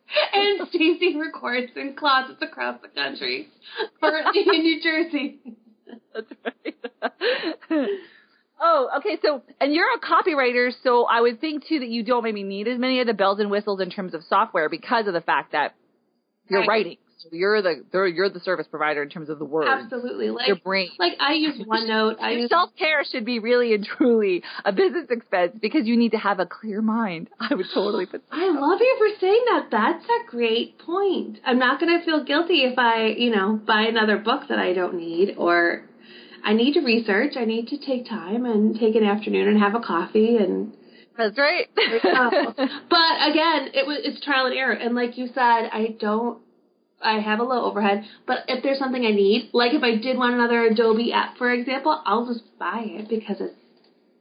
And 0.34 0.68
Stacy 0.70 1.18
records 1.18 1.72
in 1.76 1.96
closets 1.96 2.42
across 2.42 2.82
the 2.82 2.88
country, 2.88 3.50
currently 4.02 4.42
in 4.42 4.64
New 4.64 4.82
Jersey. 4.82 5.40
That's 6.14 6.32
right. 6.44 7.88
oh, 8.62 8.90
okay. 8.98 9.18
So, 9.24 9.42
and 9.60 9.74
you're 9.74 9.88
a 9.96 10.00
copywriter, 10.00 10.72
so 10.84 11.06
I 11.06 11.22
would 11.22 11.40
think 11.42 11.66
too 11.68 11.80
that 11.80 11.90
you 11.90 12.04
don't 12.04 12.24
maybe 12.24 12.44
need 12.44 12.68
as 12.68 12.80
many 12.80 13.02
of 13.02 13.08
the 13.08 13.14
bells 13.14 13.40
and 13.40 13.50
whistles 13.52 13.82
in 13.82 13.90
terms 13.90 14.14
of 14.14 14.24
software 14.28 14.70
because 14.70 15.08
of 15.08 15.14
the 15.14 15.22
fact 15.22 15.52
that 15.54 15.76
you're 16.50 16.62
Right. 16.62 16.68
writing. 16.70 16.98
So 17.20 17.28
you're 17.34 17.62
the 17.62 17.84
you're 17.92 18.30
the 18.30 18.40
service 18.40 18.66
provider 18.68 19.04
in 19.04 19.10
terms 19.10 19.28
of 19.28 19.40
the 19.40 19.46
words. 19.46 19.70
Absolutely. 19.70 20.30
Like 20.30 20.48
Your 20.48 20.56
brain. 20.56 20.90
like 20.98 21.14
I 21.20 21.34
use 21.34 21.58
OneNote. 21.68 22.16
I 22.22 22.32
use 22.32 22.50
self 22.50 22.70
care 22.78 23.04
should 23.04 23.26
be 23.26 23.40
really 23.40 23.74
and 23.74 23.86
truly 23.86 24.42
a 24.64 24.72
business 24.72 25.08
expense 25.10 25.58
because 25.62 25.86
you 25.86 25.98
need 25.98 26.12
to 26.12 26.18
have 26.18 26.40
a 26.40 26.46
clear 26.46 26.82
mind. 26.82 27.30
I 27.40 27.54
would 27.54 27.66
totally 27.74 28.06
put. 28.06 28.24
I 28.32 28.50
love 28.50 28.80
you 28.80 28.96
for 28.98 29.20
saying 29.20 29.44
that. 29.48 29.68
That's 29.70 30.06
a 30.06 30.32
great 30.32 30.80
point. 30.80 31.40
I'm 31.46 31.60
not 31.60 31.82
going 31.82 32.00
to 32.00 32.06
feel 32.06 32.24
guilty 32.24 32.64
if 32.64 32.80
I, 32.80 33.08
you 33.08 33.36
know, 33.36 33.60
buy 33.68 33.82
another 33.82 34.18
book 34.18 34.44
that 34.48 34.60
I 34.60 34.72
don't 34.72 34.96
need 34.96 35.36
or 35.38 35.84
I 36.46 36.54
need 36.54 36.74
to 36.76 36.80
research. 36.80 37.34
I 37.36 37.44
need 37.44 37.68
to 37.68 37.78
take 37.78 38.08
time 38.08 38.46
and 38.46 38.80
take 38.80 38.96
an 38.96 39.04
afternoon 39.04 39.50
and 39.50 39.60
have 39.60 39.76
a 39.76 39.82
coffee 39.82 40.38
and 40.38 40.74
That's 41.18 41.38
right. 41.38 41.68
But 41.76 43.30
again, 43.30 43.72
it 43.74 43.86
was 43.86 44.00
it's 44.04 44.24
trial 44.24 44.46
and 44.46 44.56
error. 44.56 44.72
And 44.72 44.96
like 44.96 45.18
you 45.18 45.28
said, 45.28 45.70
I 45.74 45.98
don't. 46.00 46.40
I 47.02 47.20
have 47.20 47.40
a 47.40 47.44
low 47.44 47.64
overhead, 47.66 48.04
but 48.28 48.40
if 48.48 48.62
there's 48.64 48.80
something 48.80 49.06
I 49.06 49.12
need, 49.12 49.50
like 49.54 49.74
if 49.74 49.84
I 49.84 49.96
did 49.96 50.18
want 50.18 50.34
another 50.36 50.66
Adobe 50.66 51.14
app, 51.14 51.38
for 51.38 51.52
example, 51.52 52.02
I'll 52.06 52.26
just 52.28 52.44
buy 52.60 52.84
it 52.86 53.08
because 53.10 53.38
it's 53.40 53.56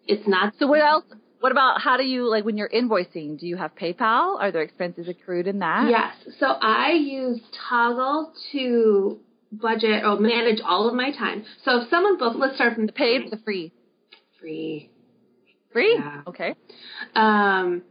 it's 0.06 0.26
not. 0.28 0.54
so 0.58 0.66
what 0.66 0.80
else? 0.80 1.04
What 1.40 1.52
about 1.52 1.80
how 1.80 1.96
do 1.96 2.02
you 2.02 2.28
like 2.28 2.44
when 2.44 2.56
you're 2.56 2.68
invoicing? 2.68 3.38
Do 3.38 3.46
you 3.46 3.56
have 3.56 3.74
PayPal? 3.76 4.40
Are 4.40 4.50
there 4.50 4.62
expenses 4.62 5.06
accrued 5.08 5.46
in 5.46 5.60
that? 5.60 5.88
Yes. 5.88 6.34
So 6.40 6.46
I 6.46 6.92
use 6.92 7.40
Toggl 7.70 8.32
to 8.52 9.18
budget 9.52 10.04
or 10.04 10.18
manage 10.18 10.60
all 10.64 10.88
of 10.88 10.94
my 10.94 11.12
time. 11.12 11.44
So 11.64 11.82
if 11.82 11.90
someone 11.90 12.18
booked, 12.18 12.36
let's 12.38 12.56
start 12.56 12.74
from 12.74 12.86
The 12.86 12.92
paid, 12.92 13.30
the 13.30 13.36
free. 13.44 13.72
free. 14.40 14.90
Free. 15.72 15.94
Yeah. 15.98 16.22
Okay. 16.26 16.54
Um, 17.14 17.82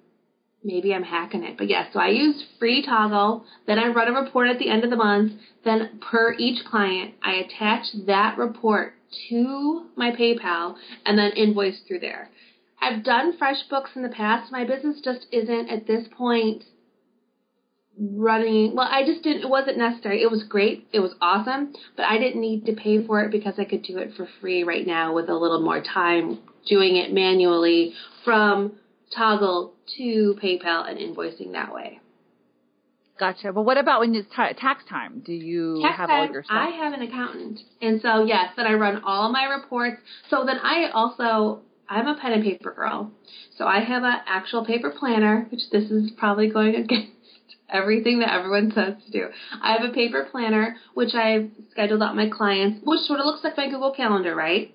maybe 0.67 0.93
I'm 0.93 1.03
hacking 1.03 1.43
it, 1.43 1.57
but 1.57 1.69
yes. 1.69 1.87
So 1.93 1.99
I 1.99 2.09
use 2.09 2.43
free 2.59 2.85
Toggl. 2.85 3.43
Then 3.65 3.79
I 3.79 3.87
run 3.87 4.09
a 4.09 4.21
report 4.21 4.49
at 4.49 4.59
the 4.59 4.69
end 4.69 4.83
of 4.83 4.89
the 4.89 4.97
month. 4.97 5.31
Then 5.63 5.99
per 6.01 6.35
each 6.37 6.65
client, 6.65 7.15
I 7.23 7.35
attach 7.35 7.85
that 8.05 8.37
report 8.37 8.93
to 9.29 9.85
my 9.95 10.11
PayPal 10.11 10.75
and 11.05 11.17
then 11.17 11.31
invoice 11.31 11.79
through 11.87 11.99
there. 11.99 12.29
I've 12.81 13.03
done 13.03 13.37
FreshBooks 13.37 13.95
in 13.95 14.03
the 14.03 14.09
past. 14.09 14.51
My 14.51 14.65
business 14.65 14.99
just 15.03 15.25
isn't 15.31 15.69
at 15.69 15.87
this 15.87 16.05
point 16.15 16.63
running 17.99 18.75
well 18.75 18.87
i 18.91 19.03
just 19.03 19.23
didn't 19.23 19.41
it 19.41 19.49
wasn't 19.49 19.75
necessary 19.75 20.21
it 20.21 20.29
was 20.29 20.43
great 20.43 20.85
it 20.93 20.99
was 20.99 21.15
awesome 21.19 21.73
but 21.95 22.05
i 22.05 22.19
didn't 22.19 22.39
need 22.39 22.63
to 22.63 22.73
pay 22.73 23.03
for 23.03 23.23
it 23.23 23.31
because 23.31 23.55
i 23.57 23.65
could 23.65 23.81
do 23.81 23.97
it 23.97 24.11
for 24.15 24.29
free 24.39 24.63
right 24.63 24.85
now 24.85 25.15
with 25.15 25.27
a 25.29 25.33
little 25.33 25.61
more 25.61 25.81
time 25.81 26.37
doing 26.69 26.95
it 26.95 27.11
manually 27.11 27.91
from 28.23 28.71
Toggl 29.15 29.71
to 29.97 30.37
paypal 30.41 30.89
and 30.89 30.99
invoicing 30.99 31.53
that 31.53 31.73
way 31.73 31.99
Gotcha. 33.19 33.51
But 33.51 33.63
what 33.63 33.77
about 33.77 34.01
when 34.01 34.13
it's 34.15 34.29
ti 34.29 34.53
tax 34.59 34.83
time? 34.87 35.21
Do 35.25 35.33
you 35.33 35.81
Tax 35.81 35.97
have 35.97 36.09
all 36.09 36.27
your 36.27 36.43
stuff? 36.43 36.55
I 36.55 36.69
have 36.69 36.93
an 36.93 37.01
accountant, 37.01 37.59
and 37.81 38.01
so 38.01 38.25
yes, 38.25 38.51
then 38.55 38.67
I 38.67 38.73
run 38.73 39.01
all 39.03 39.31
my 39.31 39.45
reports. 39.45 39.97
So 40.29 40.43
then 40.45 40.57
I 40.61 40.89
also 40.93 41.61
I'm 41.89 42.07
a 42.07 42.15
pen 42.19 42.33
and 42.33 42.43
paper 42.43 42.71
girl, 42.71 43.11
so 43.57 43.65
I 43.65 43.79
have 43.79 44.03
an 44.03 44.19
actual 44.27 44.65
paper 44.65 44.91
planner, 44.91 45.47
which 45.49 45.61
this 45.71 45.89
is 45.89 46.11
probably 46.11 46.49
going 46.49 46.75
against 46.83 47.11
everything 47.69 48.19
that 48.19 48.33
everyone 48.33 48.71
says 48.73 48.93
to 49.05 49.11
do. 49.11 49.27
I 49.61 49.73
have 49.73 49.89
a 49.89 49.93
paper 49.93 50.27
planner 50.31 50.77
which 50.93 51.15
I've 51.15 51.49
scheduled 51.71 52.03
out 52.03 52.15
my 52.15 52.29
clients, 52.29 52.81
which 52.83 53.01
sort 53.01 53.19
of 53.19 53.25
looks 53.25 53.43
like 53.43 53.57
my 53.57 53.67
Google 53.67 53.93
Calendar, 53.93 54.35
right? 54.35 54.73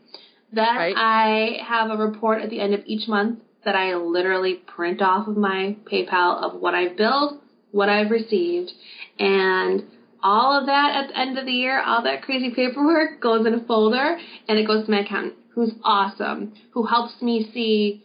Then 0.52 0.76
Right. 0.76 0.94
I 0.96 1.62
have 1.64 1.90
a 1.90 1.96
report 1.96 2.42
at 2.42 2.50
the 2.50 2.60
end 2.60 2.74
of 2.74 2.80
each 2.86 3.08
month 3.08 3.40
that 3.64 3.74
I 3.74 3.94
literally 3.94 4.54
print 4.54 5.00
off 5.02 5.28
of 5.28 5.36
my 5.36 5.76
PayPal 5.90 6.42
of 6.42 6.60
what 6.60 6.74
I've 6.74 6.96
billed, 6.96 7.40
what 7.70 7.88
I've 7.88 8.10
received, 8.10 8.70
and 9.18 9.84
all 10.22 10.58
of 10.58 10.66
that 10.66 10.94
at 10.94 11.08
the 11.08 11.18
end 11.18 11.38
of 11.38 11.46
the 11.46 11.52
year, 11.52 11.82
all 11.82 12.02
that 12.02 12.22
crazy 12.22 12.50
paperwork 12.54 13.20
goes 13.20 13.46
in 13.46 13.54
a 13.54 13.64
folder 13.66 14.18
and 14.48 14.58
it 14.58 14.66
goes 14.66 14.84
to 14.84 14.90
my 14.90 15.00
accountant, 15.00 15.34
who's 15.54 15.72
awesome, 15.84 16.52
who 16.72 16.84
helps 16.84 17.20
me 17.20 17.50
see 17.52 18.02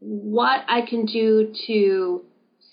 what 0.00 0.64
I 0.68 0.82
can 0.82 1.06
do 1.06 1.54
to 1.66 2.22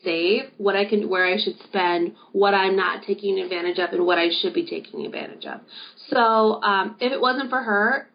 save, 0.03 0.43
what 0.57 0.75
I 0.75 0.85
can, 0.85 1.09
where 1.09 1.25
I 1.25 1.37
should 1.37 1.55
spend, 1.63 2.15
what 2.31 2.53
I'm 2.53 2.75
not 2.75 3.03
taking 3.03 3.39
advantage 3.39 3.77
of, 3.77 3.91
and 3.91 4.05
what 4.05 4.17
I 4.17 4.29
should 4.41 4.53
be 4.53 4.65
taking 4.65 5.05
advantage 5.05 5.45
of. 5.45 5.61
So, 6.09 6.61
um, 6.61 6.97
if 6.99 7.11
it 7.11 7.21
wasn't 7.21 7.49
for 7.49 7.61
her, 7.61 8.07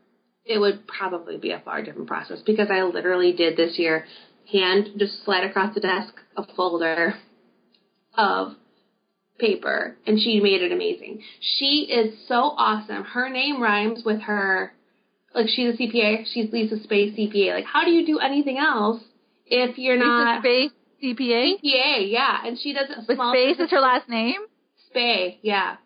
it 0.46 0.58
would 0.58 0.86
probably 0.86 1.36
be 1.36 1.50
a 1.50 1.60
far 1.60 1.82
different 1.82 2.08
process 2.08 2.40
because 2.46 2.68
I 2.70 2.82
literally 2.82 3.32
did 3.32 3.56
this 3.56 3.78
year 3.78 4.04
hand 4.50 4.90
just 4.96 5.24
slide 5.24 5.44
across 5.44 5.74
the 5.74 5.80
desk 5.80 6.14
a 6.36 6.44
folder 6.54 7.14
of 8.16 8.52
paper 9.38 9.96
and 10.06 10.20
she 10.20 10.40
made 10.40 10.62
it 10.62 10.72
amazing. 10.72 11.22
She 11.40 11.88
is 11.90 12.14
so 12.28 12.36
awesome. 12.36 13.02
Her 13.04 13.28
name 13.28 13.60
rhymes 13.60 14.02
with 14.04 14.20
her 14.22 14.72
like 15.34 15.48
she's 15.48 15.74
a 15.74 15.76
CPA, 15.76 16.24
she's 16.32 16.50
Lisa 16.52 16.82
Space 16.82 17.14
CPA. 17.18 17.54
Like 17.54 17.64
how 17.64 17.84
do 17.84 17.90
you 17.90 18.06
do 18.06 18.18
anything 18.18 18.56
else 18.58 19.02
if 19.46 19.76
you're 19.78 19.98
not 19.98 20.42
Lisa 20.42 20.70
Space 20.70 20.70
CPA? 21.02 21.54
CPA, 21.62 22.10
yeah. 22.10 22.46
And 22.46 22.58
she 22.58 22.72
does 22.72 22.88
it 22.88 23.14
small 23.14 23.32
Space 23.34 23.56
business- 23.56 23.66
is 23.66 23.70
her 23.72 23.80
last 23.80 24.08
name? 24.08 24.40
Spay, 24.94 25.38
yeah. 25.42 25.76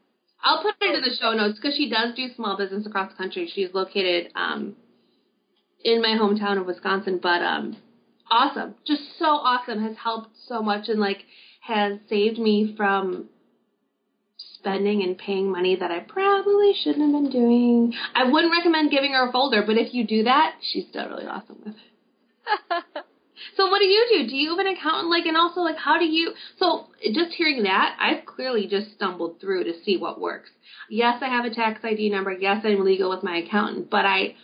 I'll 0.42 0.62
put 0.62 0.74
it 0.80 0.94
in 0.94 1.02
the 1.02 1.16
show 1.20 1.32
notes 1.32 1.58
because 1.60 1.76
she 1.76 1.90
does 1.90 2.14
do 2.14 2.28
small 2.34 2.56
business 2.56 2.86
across 2.86 3.12
the 3.12 3.18
country. 3.18 3.50
She's 3.52 3.72
located 3.74 4.32
um, 4.34 4.76
in 5.84 6.00
my 6.00 6.10
hometown 6.10 6.58
of 6.58 6.66
Wisconsin, 6.66 7.18
but 7.22 7.42
um, 7.42 7.76
awesome, 8.30 8.74
just 8.86 9.02
so 9.18 9.26
awesome. 9.26 9.82
Has 9.82 9.96
helped 9.96 10.30
so 10.46 10.62
much 10.62 10.88
and 10.88 11.00
like 11.00 11.24
has 11.60 11.98
saved 12.08 12.38
me 12.38 12.74
from 12.76 13.28
spending 14.60 15.02
and 15.02 15.16
paying 15.16 15.50
money 15.50 15.76
that 15.76 15.90
I 15.90 16.00
probably 16.00 16.72
shouldn't 16.82 17.12
have 17.12 17.22
been 17.22 17.30
doing. 17.30 17.94
I 18.14 18.24
wouldn't 18.24 18.52
recommend 18.52 18.90
giving 18.90 19.12
her 19.12 19.28
a 19.28 19.32
folder, 19.32 19.62
but 19.66 19.76
if 19.76 19.94
you 19.94 20.06
do 20.06 20.24
that, 20.24 20.56
she's 20.60 20.86
still 20.88 21.08
really 21.08 21.26
awesome 21.26 21.58
with 21.64 21.74
it. 21.74 23.04
So 23.56 23.70
what 23.70 23.80
do 23.80 23.86
you 23.86 24.06
do? 24.10 24.28
Do 24.28 24.36
you 24.36 24.50
have 24.50 24.58
an 24.58 24.66
accountant? 24.66 25.10
Like, 25.10 25.26
and 25.26 25.36
also 25.36 25.60
like, 25.60 25.76
how 25.76 25.98
do 25.98 26.04
you? 26.04 26.32
So 26.58 26.86
just 27.12 27.32
hearing 27.32 27.62
that, 27.64 27.96
I've 27.98 28.26
clearly 28.26 28.66
just 28.66 28.92
stumbled 28.94 29.40
through 29.40 29.64
to 29.64 29.72
see 29.84 29.96
what 29.96 30.20
works. 30.20 30.50
Yes, 30.88 31.18
I 31.22 31.28
have 31.28 31.44
a 31.44 31.54
tax 31.54 31.80
ID 31.84 32.10
number. 32.10 32.32
Yes, 32.32 32.62
I'm 32.64 32.84
legal 32.84 33.10
with 33.10 33.22
my 33.22 33.38
accountant, 33.38 33.90
but 33.90 34.04
I 34.04 34.34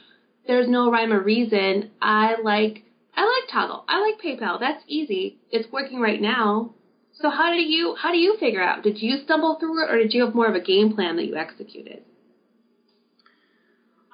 there's 0.46 0.68
no 0.68 0.90
rhyme 0.90 1.12
or 1.12 1.20
reason. 1.20 1.90
I 2.00 2.36
like 2.42 2.82
I 3.16 3.22
like 3.22 3.50
Toggl. 3.50 3.84
I 3.88 4.00
like 4.00 4.20
PayPal. 4.20 4.60
That's 4.60 4.82
easy. 4.86 5.38
It's 5.50 5.70
working 5.72 6.00
right 6.00 6.20
now. 6.20 6.74
So 7.20 7.30
how 7.30 7.50
do 7.50 7.62
you 7.62 7.96
how 8.00 8.12
do 8.12 8.18
you 8.18 8.36
figure 8.38 8.62
out? 8.62 8.82
Did 8.82 9.00
you 9.00 9.18
stumble 9.24 9.56
through 9.58 9.84
it, 9.84 9.90
or 9.90 9.98
did 9.98 10.12
you 10.12 10.24
have 10.24 10.34
more 10.34 10.48
of 10.48 10.54
a 10.54 10.60
game 10.60 10.94
plan 10.94 11.16
that 11.16 11.26
you 11.26 11.36
executed? 11.36 12.02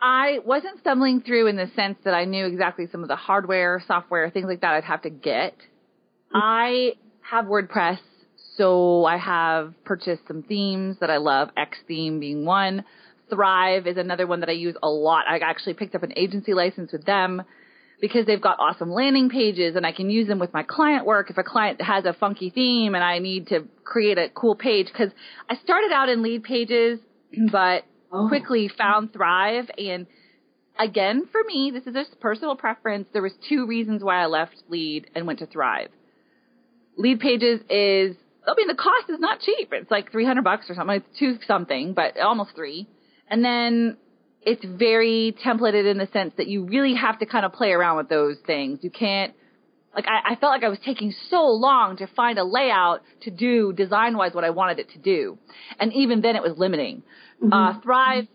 I 0.04 0.40
wasn't 0.44 0.80
stumbling 0.80 1.20
through 1.20 1.46
in 1.46 1.54
the 1.56 1.70
sense 1.76 1.96
that 2.04 2.12
I 2.12 2.24
knew 2.24 2.44
exactly 2.44 2.88
some 2.90 3.02
of 3.02 3.08
the 3.08 3.14
hardware, 3.14 3.80
software, 3.86 4.28
things 4.30 4.46
like 4.46 4.60
that 4.62 4.74
I'd 4.74 4.84
have 4.84 5.02
to 5.02 5.10
get. 5.10 5.54
Hmm. 6.32 6.38
I 6.42 6.92
have 7.20 7.44
WordPress, 7.44 8.00
so 8.56 9.04
I 9.04 9.16
have 9.16 9.74
purchased 9.84 10.22
some 10.26 10.42
themes 10.42 10.96
that 11.00 11.08
I 11.08 11.18
love, 11.18 11.50
X 11.56 11.78
theme 11.86 12.18
being 12.18 12.44
one. 12.44 12.84
Thrive 13.30 13.86
is 13.86 13.96
another 13.96 14.26
one 14.26 14.40
that 14.40 14.48
I 14.48 14.52
use 14.52 14.74
a 14.82 14.88
lot. 14.88 15.24
I 15.28 15.38
actually 15.38 15.74
picked 15.74 15.94
up 15.94 16.02
an 16.02 16.12
agency 16.16 16.52
license 16.52 16.90
with 16.90 17.06
them 17.06 17.42
because 18.00 18.26
they've 18.26 18.40
got 18.40 18.58
awesome 18.58 18.90
landing 18.90 19.30
pages 19.30 19.76
and 19.76 19.86
I 19.86 19.92
can 19.92 20.10
use 20.10 20.26
them 20.26 20.40
with 20.40 20.52
my 20.52 20.64
client 20.64 21.06
work 21.06 21.30
if 21.30 21.38
a 21.38 21.44
client 21.44 21.80
has 21.80 22.04
a 22.04 22.12
funky 22.12 22.50
theme 22.50 22.96
and 22.96 23.04
I 23.04 23.20
need 23.20 23.46
to 23.48 23.68
create 23.84 24.18
a 24.18 24.28
cool 24.34 24.56
page 24.56 24.88
because 24.88 25.12
I 25.48 25.54
started 25.54 25.92
out 25.92 26.08
in 26.08 26.22
Leadpages, 26.22 26.98
but 27.52 27.84
Oh. 28.12 28.28
quickly 28.28 28.68
found 28.76 29.12
Thrive 29.12 29.70
and 29.78 30.06
again 30.78 31.26
for 31.32 31.42
me 31.44 31.70
this 31.72 31.86
is 31.86 31.94
just 31.94 32.20
personal 32.20 32.56
preference 32.56 33.08
there 33.12 33.22
was 33.22 33.32
two 33.48 33.66
reasons 33.66 34.02
why 34.02 34.22
I 34.22 34.26
left 34.26 34.56
lead 34.68 35.06
and 35.14 35.26
went 35.26 35.38
to 35.38 35.46
Thrive. 35.46 35.88
Leadpages 36.98 37.62
is 37.70 38.16
I 38.46 38.54
mean 38.56 38.68
the 38.68 38.74
cost 38.74 39.08
is 39.08 39.18
not 39.18 39.40
cheap. 39.40 39.70
It's 39.72 39.90
like 39.90 40.12
300 40.12 40.42
bucks 40.42 40.66
or 40.68 40.74
something. 40.74 40.96
It's 40.96 41.18
two 41.18 41.38
something, 41.46 41.94
but 41.94 42.18
almost 42.18 42.54
3. 42.54 42.86
And 43.28 43.44
then 43.44 43.96
it's 44.42 44.64
very 44.64 45.34
templated 45.44 45.90
in 45.90 45.98
the 45.98 46.08
sense 46.12 46.34
that 46.36 46.48
you 46.48 46.64
really 46.64 46.94
have 46.94 47.18
to 47.20 47.26
kind 47.26 47.46
of 47.46 47.52
play 47.52 47.70
around 47.70 47.96
with 47.96 48.08
those 48.08 48.36
things. 48.46 48.80
You 48.82 48.90
can't 48.90 49.32
like 49.94 50.06
I, 50.06 50.32
I 50.32 50.36
felt 50.36 50.52
like 50.52 50.64
I 50.64 50.68
was 50.68 50.78
taking 50.84 51.14
so 51.30 51.44
long 51.46 51.98
to 51.98 52.06
find 52.08 52.38
a 52.38 52.44
layout 52.44 53.02
to 53.22 53.30
do 53.30 53.72
design 53.72 54.16
wise 54.16 54.34
what 54.34 54.44
I 54.44 54.50
wanted 54.50 54.78
it 54.78 54.90
to 54.90 54.98
do. 54.98 55.38
And 55.78 55.92
even 55.92 56.22
then 56.22 56.36
it 56.36 56.42
was 56.42 56.56
limiting. 56.56 57.02
Uh, 57.50 57.80
Thrive 57.80 58.26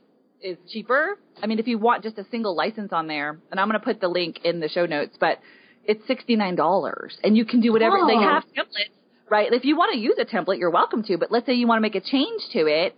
is 0.42 0.58
cheaper. 0.72 1.18
I 1.42 1.48
mean, 1.48 1.60
if 1.60 1.68
you 1.68 1.78
want 1.78 2.04
just 2.04 2.18
a 2.18 2.26
single 2.30 2.56
license 2.56 2.92
on 2.92 3.08
there, 3.08 3.40
and 3.52 3.60
I'm 3.60 3.68
going 3.68 3.80
to 3.80 3.84
put 3.86 4.02
the 4.02 4.08
link 4.08 4.40
in 4.44 4.60
the 4.60 4.70
show 4.70 4.86
notes, 4.86 5.16
but 5.20 5.40
it's 5.86 6.04
$69 6.08 7.18
and 7.24 7.38
you 7.38 7.46
can 7.46 7.62
do 7.62 7.72
whatever. 7.72 7.98
They 8.08 8.16
Oh. 8.16 8.22
have 8.22 8.44
templates, 8.56 8.92
right? 9.30 9.52
If 9.52 9.64
you 9.66 9.78
want 9.78 9.94
to 9.94 10.00
use 10.00 10.18
a 10.20 10.26
template, 10.26 10.60
you're 10.60 10.70
welcome 10.70 11.04
to, 11.04 11.18
but 11.18 11.32
let's 11.32 11.46
say 11.46 11.54
you 11.54 11.68
want 11.68 11.78
to 11.78 11.82
make 11.82 11.96
a 11.96 12.02
change 12.02 12.42
to 12.54 12.68
it, 12.68 12.96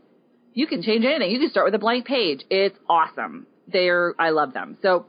you 0.53 0.65
can 0.67 0.81
change 0.81 1.05
anything. 1.05 1.29
You 1.31 1.39
can 1.39 1.49
start 1.51 1.65
with 1.67 1.75
a 1.75 1.79
blank 1.79 2.05
page. 2.05 2.41
It's 2.49 2.77
awesome. 2.89 3.45
They're, 3.67 4.15
I 4.17 4.31
love 4.31 4.53
them. 4.53 4.77
So 4.81 5.05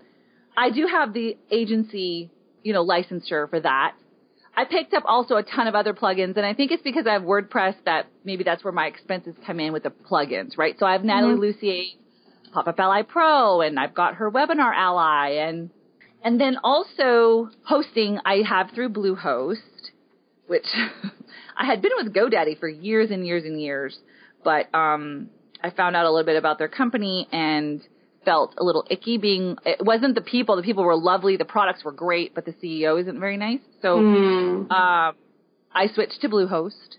I 0.57 0.71
do 0.71 0.87
have 0.87 1.15
the 1.15 1.37
agency, 1.51 2.31
you 2.63 2.73
know, 2.75 2.85
licensure 2.85 3.49
for 3.49 3.61
that. 3.61 3.95
I 4.57 4.65
picked 4.65 4.95
up 4.95 5.05
also 5.07 5.37
a 5.37 5.43
ton 5.43 5.67
of 5.67 5.75
other 5.75 5.95
plugins, 5.95 6.37
and 6.37 6.45
I 6.45 6.55
think 6.55 6.71
it's 6.73 6.83
because 6.83 7.07
I 7.07 7.13
have 7.13 7.23
WordPress 7.23 7.77
that 7.87 8.07
maybe 8.25 8.45
that's 8.45 8.65
where 8.65 8.73
my 8.73 8.87
expenses 8.87 9.35
come 9.47 9.61
in 9.61 9.73
with 9.73 9.85
the 9.85 9.91
plugins, 9.91 10.59
right? 10.59 10.77
So 10.79 10.87
I 10.87 10.93
have 10.93 11.05
Natalie 11.05 11.53
Lussier, 11.53 11.95
Pop-Up 12.53 12.79
Ally 12.79 13.03
Pro, 13.03 13.61
and 13.61 13.79
I've 13.79 13.95
got 13.95 14.17
her 14.17 14.31
WebinarAlly, 14.31 15.49
and 15.49 15.71
and 16.23 16.41
then 16.41 16.59
also 16.63 17.49
hosting 17.65 18.19
I 18.25 18.43
have 18.47 18.71
through 18.75 18.91
Bluehost, 18.91 19.91
which 20.47 20.67
I 21.57 21.65
had 21.65 21.81
been 21.81 21.93
with 21.97 22.13
GoDaddy 22.13 22.59
for 22.59 22.69
years 22.69 23.11
and 23.11 23.27
years 23.27 23.45
and 23.45 23.61
years, 23.61 23.99
but 24.45 24.75
um, 24.75 25.31
I 25.63 25.71
found 25.71 25.97
out 25.97 26.05
a 26.07 26.11
little 26.11 26.27
bit 26.27 26.37
about 26.37 26.59
their 26.59 26.69
company 26.69 27.29
and 27.33 27.81
felt 28.25 28.55
a 28.59 28.65
little 28.65 28.85
icky 28.91 29.17
being 29.19 29.57
it 29.65 29.85
wasn't 29.85 30.15
the 30.15 30.21
people 30.21 30.57
the 30.57 30.63
people 30.63 30.85
were 30.85 30.97
lovely 30.97 31.37
the 31.37 31.45
products 31.45 31.83
were 31.85 31.93
great 31.93 32.35
but 32.35 32.45
the 32.45 32.53
ceo 32.53 33.01
isn't 33.01 33.19
very 33.19 33.37
nice 33.37 33.61
so 33.83 33.99
um, 34.71 35.15
I 35.73 35.87
switched 35.95 36.21
to 36.23 36.29
Bluehost. 36.29 36.97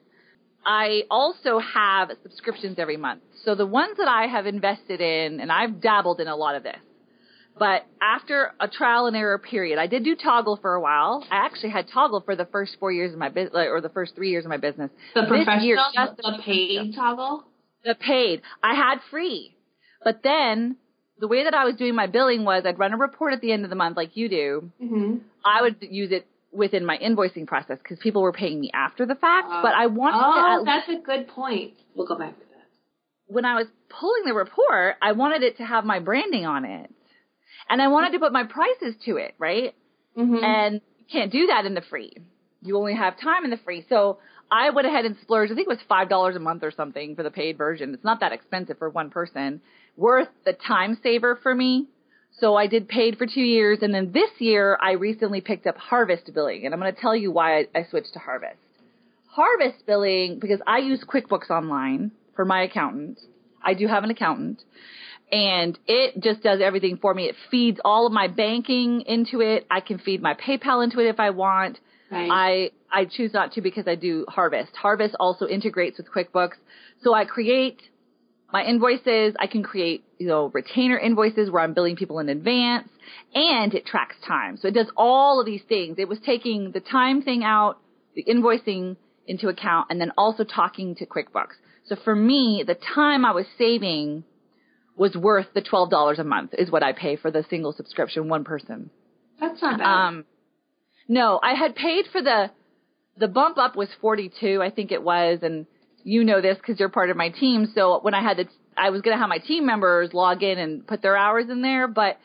I 0.66 1.04
also 1.10 1.60
have 1.60 2.10
subscriptions 2.24 2.78
every 2.80 2.98
month. 2.98 3.22
So 3.44 3.56
the 3.56 3.66
ones 3.66 3.98
that 3.98 4.08
I 4.08 4.28
have 4.28 4.46
invested 4.46 5.02
in, 5.02 5.40
and 5.40 5.52
I've 5.52 5.82
dabbled 5.82 6.20
in 6.22 6.28
a 6.28 6.36
lot 6.36 6.56
of 6.56 6.64
this, 6.64 6.78
but 7.58 7.86
after 8.02 8.54
a 8.60 8.68
trial 8.68 9.08
and 9.08 9.16
error 9.16 9.38
period, 9.38 9.78
I 9.78 9.88
did 9.88 10.04
do 10.04 10.16
Toggl 10.16 10.62
for 10.62 10.74
a 10.76 10.80
while. 10.82 11.26
I 11.30 11.46
actually 11.46 11.72
had 11.72 11.90
Toggl 11.90 12.24
for 12.24 12.36
the 12.36 12.46
first 12.46 12.78
four 12.80 12.92
years 12.92 13.12
of 13.12 13.20
my 13.20 13.30
business, 13.30 13.54
or 13.70 13.82
the 13.82 13.90
first 13.90 14.16
three 14.16 14.30
years 14.30 14.46
of 14.46 14.50
my 14.50 14.58
business. 14.58 14.90
The 15.16 15.22
This 15.22 15.28
professional, 15.30 15.66
year, 15.66 15.78
just 15.94 16.18
the 16.18 16.40
paid 16.44 16.96
Toggl. 16.96 17.42
the 17.84 17.96
paid. 17.96 18.42
I 18.64 18.74
had 18.76 19.00
free. 19.10 19.56
But 20.04 20.22
then 20.24 20.78
the 21.22 21.28
way 21.28 21.46
that 21.46 21.54
I 21.54 21.64
was 21.64 21.76
doing 21.76 21.96
my 21.96 22.08
billing 22.08 22.44
was 22.44 22.64
I'd 22.66 22.78
run 22.80 22.94
a 22.94 22.98
report 22.98 23.34
at 23.34 23.40
the 23.42 23.52
end 23.54 23.64
of 23.64 23.70
the 23.70 23.76
month 23.78 23.96
like 23.96 24.18
you 24.18 24.28
do. 24.28 24.72
Mm-hmm. 24.84 25.18
I 25.46 25.62
would 25.62 25.78
use 25.82 26.12
it 26.12 26.28
within 26.52 26.86
my 26.86 26.98
invoicing 26.98 27.48
process 27.48 27.78
because 27.82 27.98
people 28.00 28.22
were 28.22 28.34
paying 28.34 28.60
me 28.60 28.70
after 28.74 29.06
the 29.06 29.16
fact. 29.16 29.48
but 29.48 29.74
I 29.74 29.86
wanted 29.88 30.18
to, 30.18 30.26
Oh, 30.26 30.60
at 30.60 30.66
that's 30.66 30.90
a 30.90 31.02
good 31.02 31.28
point. 31.30 31.74
We'll 31.96 32.08
go 32.08 32.18
back 32.18 32.34
to 32.38 32.46
that. 32.46 32.66
when 33.28 33.46
I 33.46 33.56
was 33.56 33.68
pulling 33.90 34.24
the 34.26 34.34
report, 34.34 34.96
I 35.02 35.14
wanted 35.14 35.44
it 35.44 35.58
to 35.58 35.64
have 35.64 35.86
my 35.86 36.00
branding 36.00 36.46
on 36.46 36.66
it. 36.66 36.90
And 37.70 37.82
I 37.82 37.88
wanted 37.88 38.12
to 38.14 38.20
put 38.20 38.34
my 38.34 38.44
prices 38.44 38.96
to 39.06 39.16
it, 39.18 39.34
right? 39.40 39.74
Mm-hmm. 40.18 40.44
And 40.44 40.82
you 41.00 41.06
can't 41.10 41.32
do 41.32 41.48
that 41.48 41.66
in 41.66 41.74
the 41.74 41.82
free. 41.90 42.12
You 42.62 42.78
only 42.78 42.96
have 42.96 43.20
time 43.20 43.46
in 43.46 43.50
the 43.50 43.58
free. 43.64 43.86
So 43.88 44.18
I 44.52 44.72
went 44.72 44.88
ahead 44.88 45.06
and 45.06 45.16
splurged. 45.22 45.52
I 45.52 45.56
think 45.56 45.68
it 45.68 45.76
was 45.78 45.80
five 45.88 46.10
dollars 46.10 46.36
a 46.36 46.40
month 46.40 46.64
or 46.64 46.72
something 46.72 47.16
for 47.16 47.24
the 47.24 47.32
paid 47.32 47.58
version. 47.58 47.94
It's 47.94 48.04
not 48.04 48.20
that 48.20 48.34
expensive 48.34 48.78
for 48.78 48.90
one 48.90 49.10
person. 49.10 49.62
Worth 50.02 50.30
the 50.46 50.54
time 50.54 50.98
saver 51.04 51.40
for 51.44 51.54
me. 51.54 51.86
So 52.40 52.56
I 52.56 52.66
did 52.66 52.88
paid 52.88 53.20
for 53.20 53.28
two 53.28 53.42
years, 53.42 53.80
and 53.84 53.94
then 53.94 54.12
this 54.12 54.32
year 54.40 54.76
I 54.82 54.94
recently 54.94 55.42
picked 55.42 55.68
up 55.68 55.78
Harvest 55.78 56.34
billing, 56.34 56.66
and 56.66 56.74
I'm 56.74 56.80
going 56.80 56.92
to 56.92 57.00
tell 57.00 57.16
you 57.16 57.32
why 57.32 57.60
I, 57.60 57.68
I 57.76 57.86
switched 57.88 58.14
to 58.14 58.20
Harvest. 58.20 58.58
Harvest 59.30 59.86
billing 59.86 60.40
because 60.40 60.60
I 60.66 60.80
use 60.80 61.04
QuickBooks 61.08 61.52
Online 61.52 62.10
for 62.36 62.46
my 62.46 62.64
accountant. 62.64 63.20
I 63.64 63.76
do 63.76 63.86
have 63.86 64.04
an 64.04 64.10
accountant, 64.10 64.64
and 65.32 65.78
it 65.86 66.20
just 66.20 66.42
does 66.42 66.62
everything 66.64 66.98
for 66.98 67.14
me. 67.14 67.26
It 67.26 67.36
feeds 67.52 67.80
all 67.86 68.08
of 68.08 68.12
my 68.12 68.28
banking 68.28 69.02
into 69.02 69.42
it. 69.42 69.68
I 69.70 69.82
can 69.82 70.00
feed 70.00 70.20
my 70.20 70.34
PayPal 70.34 70.84
into 70.84 71.00
it 71.00 71.10
if 71.10 71.20
I 71.20 71.30
want. 71.30 71.78
Right. 72.10 72.28
I 72.32 72.72
I 72.92 73.06
choose 73.06 73.34
not 73.34 73.52
to 73.54 73.62
because 73.62 73.88
I 73.88 73.94
do 73.94 74.26
Harvest. 74.28 74.76
Harvest 74.76 75.16
also 75.20 75.46
integrates 75.48 76.00
with 76.00 76.08
QuickBooks, 76.12 76.58
so 77.04 77.14
I 77.14 77.26
create 77.26 77.84
my 78.52 78.64
invoices. 78.64 79.36
I 79.40 79.48
can 79.48 79.64
create 79.64 80.04
you 80.18 80.28
know 80.28 80.52
retainer 80.54 80.98
invoices 80.98 81.50
where 81.50 81.64
I'm 81.64 81.74
billing 81.74 81.96
people 81.96 82.20
in 82.20 82.30
advance, 82.30 82.90
and 83.34 83.74
it 83.74 83.86
tracks 83.86 84.16
time. 84.28 84.58
So 84.58 84.68
it 84.68 84.74
does 84.74 84.92
all 84.96 85.40
of 85.40 85.46
these 85.46 85.62
things. 85.68 85.98
It 85.98 86.08
was 86.08 86.20
taking 86.26 86.72
the 86.72 86.80
time 86.80 87.22
thing 87.22 87.44
out, 87.44 87.80
the 88.16 88.24
invoicing 88.24 88.98
into 89.28 89.48
account, 89.48 89.88
and 89.90 90.00
then 90.00 90.12
also 90.18 90.44
talking 90.44 90.96
to 90.96 91.06
QuickBooks. 91.06 91.56
So 91.86 91.96
for 92.04 92.16
me, 92.16 92.64
the 92.66 92.78
time 92.96 93.26
I 93.26 93.32
was 93.32 93.46
saving 93.58 94.24
was 94.96 95.16
worth 95.16 95.48
the 95.54 95.62
twelve 95.62 95.90
dollars 95.90 96.20
a 96.20 96.24
month 96.24 96.54
is 96.58 96.70
what 96.72 96.84
I 96.84 96.94
pay 96.94 97.16
for 97.16 97.32
the 97.32 97.46
single 97.50 97.74
subscription, 97.74 98.30
one 98.30 98.44
person. 98.44 98.90
That's 99.40 99.62
not 99.62 99.80
bad. 99.80 100.08
Um, 100.08 100.26
no, 101.08 101.40
I 101.42 101.56
had 101.56 101.76
paid 101.76 102.06
for 102.12 102.22
the 102.22 102.52
the 103.18 103.28
bump 103.28 103.58
up 103.58 103.76
was 103.76 103.90
42, 104.00 104.62
I 104.62 104.70
think 104.70 104.92
it 104.92 105.04
was, 105.04 105.40
and 105.42 105.66
you 106.04 106.24
know 106.24 106.42
this 106.42 106.58
because 106.58 106.80
you're 106.80 106.90
part 106.90 107.10
of 107.10 107.18
my 107.18 107.30
team. 107.30 107.72
So 107.76 108.00
when 108.02 108.14
I 108.14 108.22
had 108.22 108.38
the, 108.38 108.46
I 108.78 108.90
was 108.90 109.02
going 109.02 109.16
to 109.16 109.20
have 109.20 109.30
my 109.30 109.38
team 109.40 109.66
members 109.66 110.14
log 110.14 110.44
in 110.44 110.58
and 110.58 110.86
put 110.86 111.02
their 111.02 111.18
hours 111.18 111.46
in 111.50 111.62
there, 111.62 111.88
but 111.88 112.18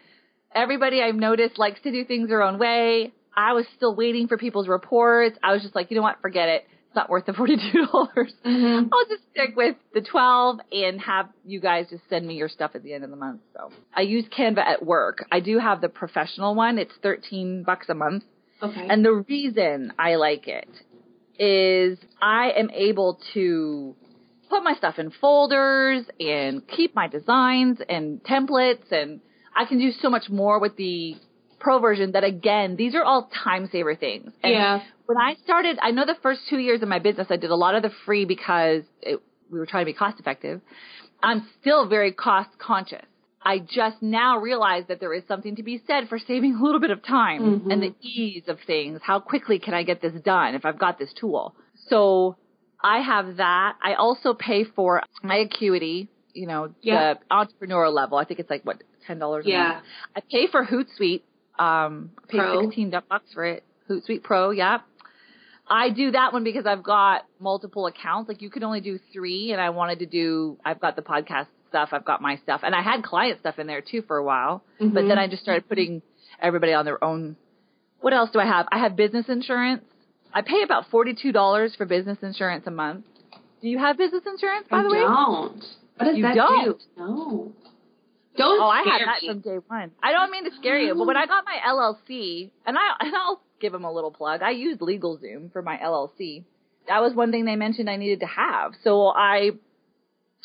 Everybody 0.55 1.03
I've 1.03 1.17
noticed 1.17 1.59
likes 1.59 1.81
to 1.83 1.91
do 1.91 2.05
things 2.05 2.29
their 2.31 2.43
own 2.43 2.59
way. 2.59 3.13
I 3.37 3.53
was 3.53 3.67
still 3.77 3.95
waiting 3.95 4.27
for 4.27 4.39
people's 4.39 4.69
reports. 4.69 5.37
I 5.43 5.53
was 5.53 5.61
just 5.61 5.75
like, 5.75 5.91
you 5.91 5.97
know 5.97 6.03
what? 6.03 6.17
Forget 6.23 6.49
it. 6.49 6.67
It's 6.87 6.97
not 6.97 7.11
worth 7.11 7.27
the 7.27 7.33
$42. 7.33 7.91
dollars 7.93 8.33
Mhm. 8.43 8.89
I'll 8.91 9.07
just 9.07 9.23
stick 9.33 9.55
with 9.55 9.77
the 9.93 10.01
12 10.01 10.61
and 10.73 10.99
have 11.03 11.29
you 11.45 11.61
guys 11.61 11.91
just 11.91 12.09
send 12.09 12.27
me 12.27 12.37
your 12.37 12.49
stuff 12.49 12.71
at 12.75 12.83
the 12.83 12.95
end 12.95 13.05
of 13.05 13.11
the 13.11 13.17
month. 13.17 13.43
So 13.53 13.71
I 13.95 14.03
use 14.03 14.25
Canva 14.27 14.59
at 14.65 14.87
work. 14.87 15.27
I 15.31 15.41
do 15.41 15.59
have 15.59 15.83
the 15.83 15.91
professional 15.91 16.55
one. 16.55 16.79
It's 16.79 16.95
13 17.03 17.63
bucks 17.65 17.91
a 17.91 17.95
month. 17.95 18.25
Okay. 18.63 18.87
And 18.89 19.05
the 19.05 19.13
reason 19.13 19.93
I 19.99 20.15
like 20.15 20.49
it 20.49 20.71
is 21.39 21.99
I 22.21 22.51
am 22.57 22.71
able 22.71 23.21
to 23.35 23.95
put 24.49 24.63
my 24.63 24.75
stuff 24.75 24.99
in 24.99 25.11
folders 25.11 26.05
and 26.21 26.67
keep 26.69 26.95
my 26.95 27.09
designs 27.09 27.79
and 27.89 28.23
templates 28.23 28.91
and 28.93 29.21
I 29.55 29.65
can 29.65 29.79
do 29.79 29.91
so 29.91 30.11
much 30.11 30.29
more 30.29 30.61
with 30.61 30.77
the 30.77 31.17
pro 31.59 31.79
version 31.79 32.13
that 32.13 32.25
again, 32.25 32.77
these 32.77 32.95
are 32.95 33.03
all 33.03 33.31
time 33.43 33.69
saver 33.73 33.97
things. 33.97 34.33
And 34.43 34.53
yeah. 34.53 34.83
when 35.07 35.17
I 35.17 35.35
started, 35.43 35.79
I 35.81 35.91
know 35.91 36.05
the 36.05 36.17
first 36.23 36.43
two 36.49 36.59
years 36.59 36.83
of 36.83 36.89
my 36.89 36.99
business, 36.99 37.29
I 37.31 37.37
did 37.37 37.51
a 37.51 37.57
lot 37.57 37.75
of 37.75 37.83
the 37.83 37.91
free 38.05 38.27
because 38.27 38.83
it, 39.01 39.21
we 39.51 39.59
were 39.59 39.67
trying 39.67 39.83
to 39.83 39.91
be 39.91 39.97
cost 39.97 40.21
effective. 40.21 40.61
I'm 41.23 41.49
still 41.61 41.89
very 41.89 42.13
cost 42.13 42.51
conscious. 42.59 43.07
I 43.43 43.59
just 43.61 44.03
now 44.03 44.39
realize 44.39 44.85
that 44.89 44.99
there 44.99 45.13
is 45.15 45.23
something 45.29 45.57
to 45.57 45.63
be 45.63 45.81
said 45.87 46.09
for 46.09 46.19
saving 46.19 46.55
a 46.57 46.63
little 46.63 46.81
bit 46.81 46.91
of 46.91 47.03
time 47.05 47.61
Mhm. 47.61 47.73
and 47.73 47.83
the 47.83 47.95
ease 48.01 48.49
of 48.49 48.59
things. 48.67 49.01
How 49.03 49.21
quickly 49.21 49.59
can 49.59 49.73
I 49.75 49.83
get 49.85 50.01
this 50.01 50.15
done 50.23 50.55
if 50.55 50.65
I've 50.65 50.79
got 50.79 50.99
this 50.99 51.13
tool? 51.13 51.55
So 51.89 52.37
I 52.83 53.01
have 53.01 53.37
that. 53.37 53.77
I 53.83 53.95
also 53.95 54.35
pay 54.35 54.65
for 54.65 55.03
my 55.23 55.37
Acuity, 55.37 56.09
you 56.35 56.47
know, 56.47 56.75
Yeah. 56.83 57.15
the 57.15 57.21
entrepreneurial 57.31 57.93
level. 57.93 58.19
I 58.19 58.25
think 58.25 58.41
it's 58.41 58.51
like 58.51 58.63
what, 58.65 58.83
$10 59.07 59.47
a 59.47 59.49
Yeah. 59.49 59.69
month. 59.69 59.85
I 60.17 60.21
pay 60.21 60.47
for 60.49 60.65
Hootsuite. 60.65 61.23
Um, 61.59 62.11
I 62.19 62.27
pay 62.27 62.39
Pro. 62.39 62.61
16 62.63 62.91
bucks 63.09 63.33
for 63.33 63.45
it. 63.45 63.63
Hootsuite 63.89 64.23
Pro, 64.25 64.51
yeah. 64.51 64.81
I 65.69 65.91
do 65.91 66.11
that 66.13 66.33
one 66.33 66.45
because 66.45 66.67
I've 66.67 66.83
got 66.83 67.25
multiple 67.41 67.87
accounts. 67.87 68.29
Like 68.29 68.43
you 68.43 68.51
can 68.51 68.63
only 68.63 68.81
do 68.81 68.99
three 69.13 69.53
and 69.53 69.61
I 69.61 69.71
wanted 69.71 70.01
to 70.01 70.07
do, 70.07 70.59
I've 70.65 70.81
got 70.81 70.95
the 70.97 71.03
podcast 71.03 71.47
stuff, 71.69 71.91
I've 71.93 72.05
got 72.05 72.21
my 72.21 72.37
stuff 72.37 72.61
and 72.65 72.75
I 72.75 72.83
had 72.83 73.03
client 73.03 73.41
stuff 73.41 73.59
in 73.59 73.67
there 73.67 73.81
too 73.83 74.03
for 74.03 74.17
a 74.17 74.25
while, 74.25 74.63
but 74.79 75.05
Mhm. 75.05 75.09
then 75.09 75.19
I 75.19 75.29
just 75.29 75.43
started 75.43 75.69
putting 75.69 76.03
everybody 76.41 76.73
on 76.73 76.85
their 76.85 77.03
own. 77.03 77.37
What 78.01 78.13
else 78.13 78.31
do 78.31 78.39
I 78.41 78.45
have? 78.47 78.67
I 78.71 78.79
have 78.79 78.97
business 78.97 79.29
insurance. 79.29 79.85
I 80.33 80.43
pay 80.43 80.63
about 80.63 80.91
$42 80.91 81.77
for 81.77 81.87
business 81.87 82.19
insurance 82.23 82.67
a 82.67 82.71
month. 82.71 83.05
Do 83.63 83.69
you 83.69 83.79
have 83.79 83.97
business 83.97 84.25
insurance 84.27 84.67
by 84.69 84.79
I 84.79 84.83
the 84.83 84.91
way? 84.91 84.99
I 84.99 85.03
don't. 85.03 85.65
What 85.97 86.05
does 86.07 86.17
You 86.17 86.23
that 86.23 86.35
don't? 86.35 86.79
do? 86.79 86.85
No. 86.97 87.53
Don't 88.37 88.61
Oh, 88.61 88.69
I 88.69 88.83
had 88.83 89.01
that 89.07 89.23
from 89.25 89.41
day 89.41 89.59
one. 89.67 89.93
I 90.03 90.13
don't 90.13 90.31
mean 90.31 90.45
to 90.45 90.51
scare 90.57 90.79
you, 90.79 90.95
but 90.95 91.07
when 91.07 91.17
I 91.17 91.25
got 91.27 91.45
my 91.47 91.57
LLC, 91.67 92.51
and 92.67 92.77
I 92.77 92.83
and 93.01 93.15
I'll 93.17 93.41
give 93.61 93.73
them 93.73 93.85
a 93.85 93.93
little 93.93 94.11
plug. 94.11 94.43
I 94.43 94.51
used 94.51 94.81
LegalZoom 94.81 95.53
for 95.53 95.63
my 95.63 95.79
LLC. 95.79 96.45
That 96.87 97.01
was 97.01 97.15
one 97.15 97.31
thing 97.33 97.47
they 97.47 97.57
mentioned 97.57 97.89
I 97.89 97.97
needed 97.97 98.21
to 98.21 98.27
have. 98.27 98.75
So 98.85 99.07
I 99.09 99.53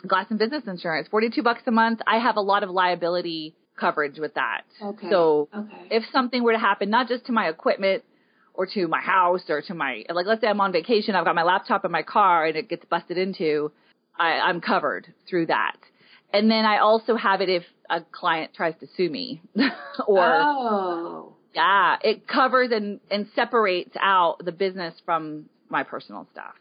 got 0.07 0.27
some 0.27 0.37
business 0.37 0.63
insurance, 0.67 1.07
forty-two 1.09 1.43
bucks 1.43 1.61
a 1.67 1.71
month. 1.71 1.99
I 2.07 2.19
have 2.19 2.35
a 2.37 2.41
lot 2.41 2.63
of 2.63 2.69
liability 2.69 3.55
coverage 3.79 4.19
with 4.19 4.33
that. 4.35 4.61
Okay. 4.81 5.07
So 5.09 5.49
okay. 5.55 5.87
if 5.89 6.03
something 6.11 6.43
were 6.43 6.53
to 6.53 6.59
happen, 6.59 6.89
not 6.89 7.07
just 7.07 7.25
to 7.25 7.31
my 7.31 7.49
equipment 7.49 8.03
or 8.53 8.65
to 8.67 8.87
my 8.87 9.01
house 9.01 9.41
or 9.49 9.61
to 9.61 9.73
my 9.73 10.03
like, 10.13 10.25
let's 10.25 10.41
say 10.41 10.47
I'm 10.47 10.61
on 10.61 10.71
vacation, 10.71 11.15
I've 11.15 11.25
got 11.25 11.35
my 11.35 11.43
laptop 11.43 11.83
in 11.83 11.91
my 11.91 12.03
car 12.03 12.45
and 12.45 12.55
it 12.55 12.69
gets 12.69 12.85
busted 12.85 13.17
into, 13.17 13.71
I, 14.17 14.33
I'm 14.33 14.61
covered 14.61 15.13
through 15.29 15.47
that. 15.47 15.77
And 16.33 16.49
then 16.49 16.65
I 16.65 16.77
also 16.79 17.15
have 17.15 17.41
it 17.41 17.49
if 17.49 17.63
a 17.89 18.01
client 18.01 18.51
tries 18.55 18.75
to 18.79 18.87
sue 18.95 19.09
me 19.09 19.41
or 20.07 20.23
oh. 20.23 21.33
yeah, 21.53 21.97
it 22.01 22.27
covers 22.27 22.71
and 22.71 22.99
and 23.09 23.27
separates 23.35 23.95
out 24.01 24.37
the 24.45 24.51
business 24.51 24.93
from 25.03 25.45
my 25.69 25.83
personal 25.83 26.27
stuff. 26.31 26.53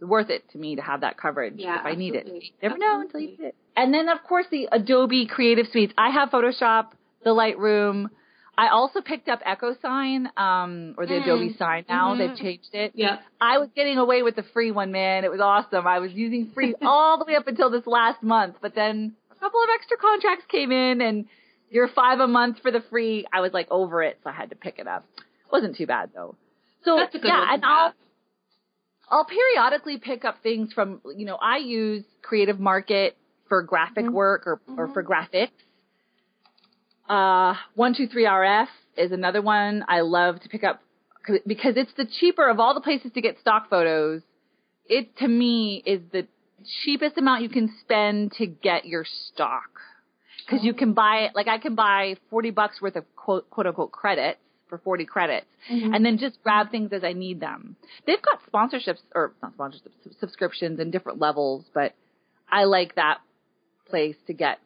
Worth 0.00 0.28
it 0.30 0.48
to 0.50 0.58
me 0.58 0.76
to 0.76 0.82
have 0.82 1.00
that 1.00 1.16
coverage 1.16 1.54
Yeah, 1.56 1.80
if 1.80 1.86
I 1.86 1.94
need 1.94 2.14
it. 2.14 2.26
You 2.26 2.40
never 2.62 2.76
know 2.78 3.00
until 3.00 3.20
you 3.20 3.28
need 3.28 3.40
it. 3.40 3.54
And 3.76 3.94
then 3.94 4.08
of 4.08 4.22
course 4.22 4.46
the 4.50 4.68
Adobe 4.70 5.26
Creative 5.26 5.66
Suites. 5.72 5.94
I 5.96 6.10
have 6.10 6.28
Photoshop, 6.30 6.88
the 7.24 7.30
Lightroom. 7.30 8.10
I 8.58 8.68
also 8.68 9.00
picked 9.02 9.28
up 9.28 9.42
EchoSign, 9.42 10.26
um, 10.38 10.94
or 10.96 11.06
the 11.06 11.14
Mm. 11.14 11.22
Adobe 11.22 11.56
Sign 11.58 11.84
now. 11.88 12.14
Mhm. 12.14 12.18
They've 12.18 12.36
changed 12.38 12.74
it. 12.74 12.92
Yeah. 12.94 13.18
I 13.40 13.58
was 13.58 13.68
getting 13.74 13.98
away 13.98 14.22
with 14.22 14.36
the 14.36 14.42
free 14.42 14.70
one, 14.70 14.92
man. 14.92 15.24
It 15.24 15.30
was 15.30 15.40
awesome. 15.40 15.86
I 15.86 15.98
was 15.98 16.12
using 16.12 16.50
free 16.54 16.74
all 16.82 17.18
the 17.18 17.24
way 17.24 17.36
up 17.36 17.46
until 17.46 17.68
this 17.70 17.86
last 17.86 18.22
month, 18.22 18.56
but 18.62 18.74
then 18.74 19.14
a 19.30 19.34
couple 19.34 19.62
of 19.62 19.68
extra 19.74 19.96
contracts 19.98 20.44
came 20.46 20.72
in 20.72 21.00
and 21.02 21.26
you're 21.70 21.88
five 21.88 22.20
a 22.20 22.26
month 22.26 22.60
for 22.60 22.70
the 22.70 22.80
free. 22.80 23.26
I 23.32 23.40
was 23.40 23.52
like 23.52 23.68
over 23.70 24.02
it, 24.02 24.18
so 24.24 24.30
I 24.30 24.32
had 24.32 24.50
to 24.50 24.56
pick 24.56 24.78
it 24.78 24.86
up. 24.86 25.04
Wasn't 25.50 25.76
too 25.76 25.86
bad 25.86 26.10
though. 26.14 26.34
So 26.84 26.96
That's 26.96 27.14
a 27.14 27.18
good 27.18 27.28
yeah, 27.28 27.54
and 27.54 27.64
I'll. 27.64 27.92
I'll 29.08 29.24
periodically 29.24 29.98
pick 29.98 30.24
up 30.24 30.42
things 30.42 30.72
from 30.72 31.00
you 31.16 31.26
know, 31.26 31.36
I 31.40 31.58
use 31.58 32.04
Creative 32.22 32.58
Market 32.58 33.16
for 33.48 33.62
graphic 33.62 34.06
Mhm. 34.06 34.12
work 34.12 34.46
or, 34.46 34.60
or 34.76 34.88
Mhm. 34.88 34.92
for 34.94 35.04
graphics. 35.04 35.50
Uh, 37.08 37.54
one 37.74 37.94
two 37.94 38.08
three 38.08 38.26
RF 38.26 38.68
is 38.96 39.12
another 39.12 39.40
one 39.40 39.84
I 39.88 40.00
love 40.00 40.40
to 40.40 40.48
pick 40.48 40.64
up 40.64 40.82
because 41.46 41.76
it's 41.76 41.92
the 41.94 42.04
cheaper 42.04 42.48
of 42.48 42.58
all 42.60 42.74
the 42.74 42.80
places 42.80 43.12
to 43.12 43.20
get 43.20 43.38
stock 43.38 43.68
photos. 43.68 44.22
It 44.88 45.16
to 45.18 45.28
me 45.28 45.82
is 45.86 46.00
the 46.12 46.26
cheapest 46.82 47.16
amount 47.16 47.42
you 47.42 47.48
can 47.48 47.72
spend 47.80 48.32
to 48.38 48.46
get 48.46 48.86
your 48.86 49.04
stock 49.04 49.80
because 50.38 50.64
you 50.64 50.74
can 50.74 50.94
buy 50.94 51.18
it, 51.26 51.34
like 51.34 51.46
I 51.48 51.58
can 51.58 51.74
buy 51.76 52.16
forty 52.30 52.50
bucks 52.50 52.80
worth 52.80 52.96
of 52.96 53.04
quote 53.14 53.48
quote 53.50 53.66
unquote 53.68 53.92
credits 53.92 54.40
for 54.68 54.78
forty 54.78 55.04
credits 55.04 55.46
Mhm. 55.70 55.94
and 55.94 56.04
then 56.04 56.18
just 56.18 56.42
grab 56.42 56.70
things 56.70 56.92
as 56.92 57.04
I 57.04 57.12
need 57.12 57.40
them. 57.40 57.76
They've 58.06 58.22
got 58.22 58.40
sponsorships 58.52 59.00
or 59.14 59.32
not 59.42 59.56
sponsorships, 59.56 60.18
subscriptions 60.18 60.80
in 60.80 60.90
different 60.90 61.18
levels, 61.18 61.64
but 61.72 61.94
I 62.48 62.64
like 62.64 62.94
that 62.94 63.20
place 63.86 64.16
to 64.26 64.32
get 64.32 64.58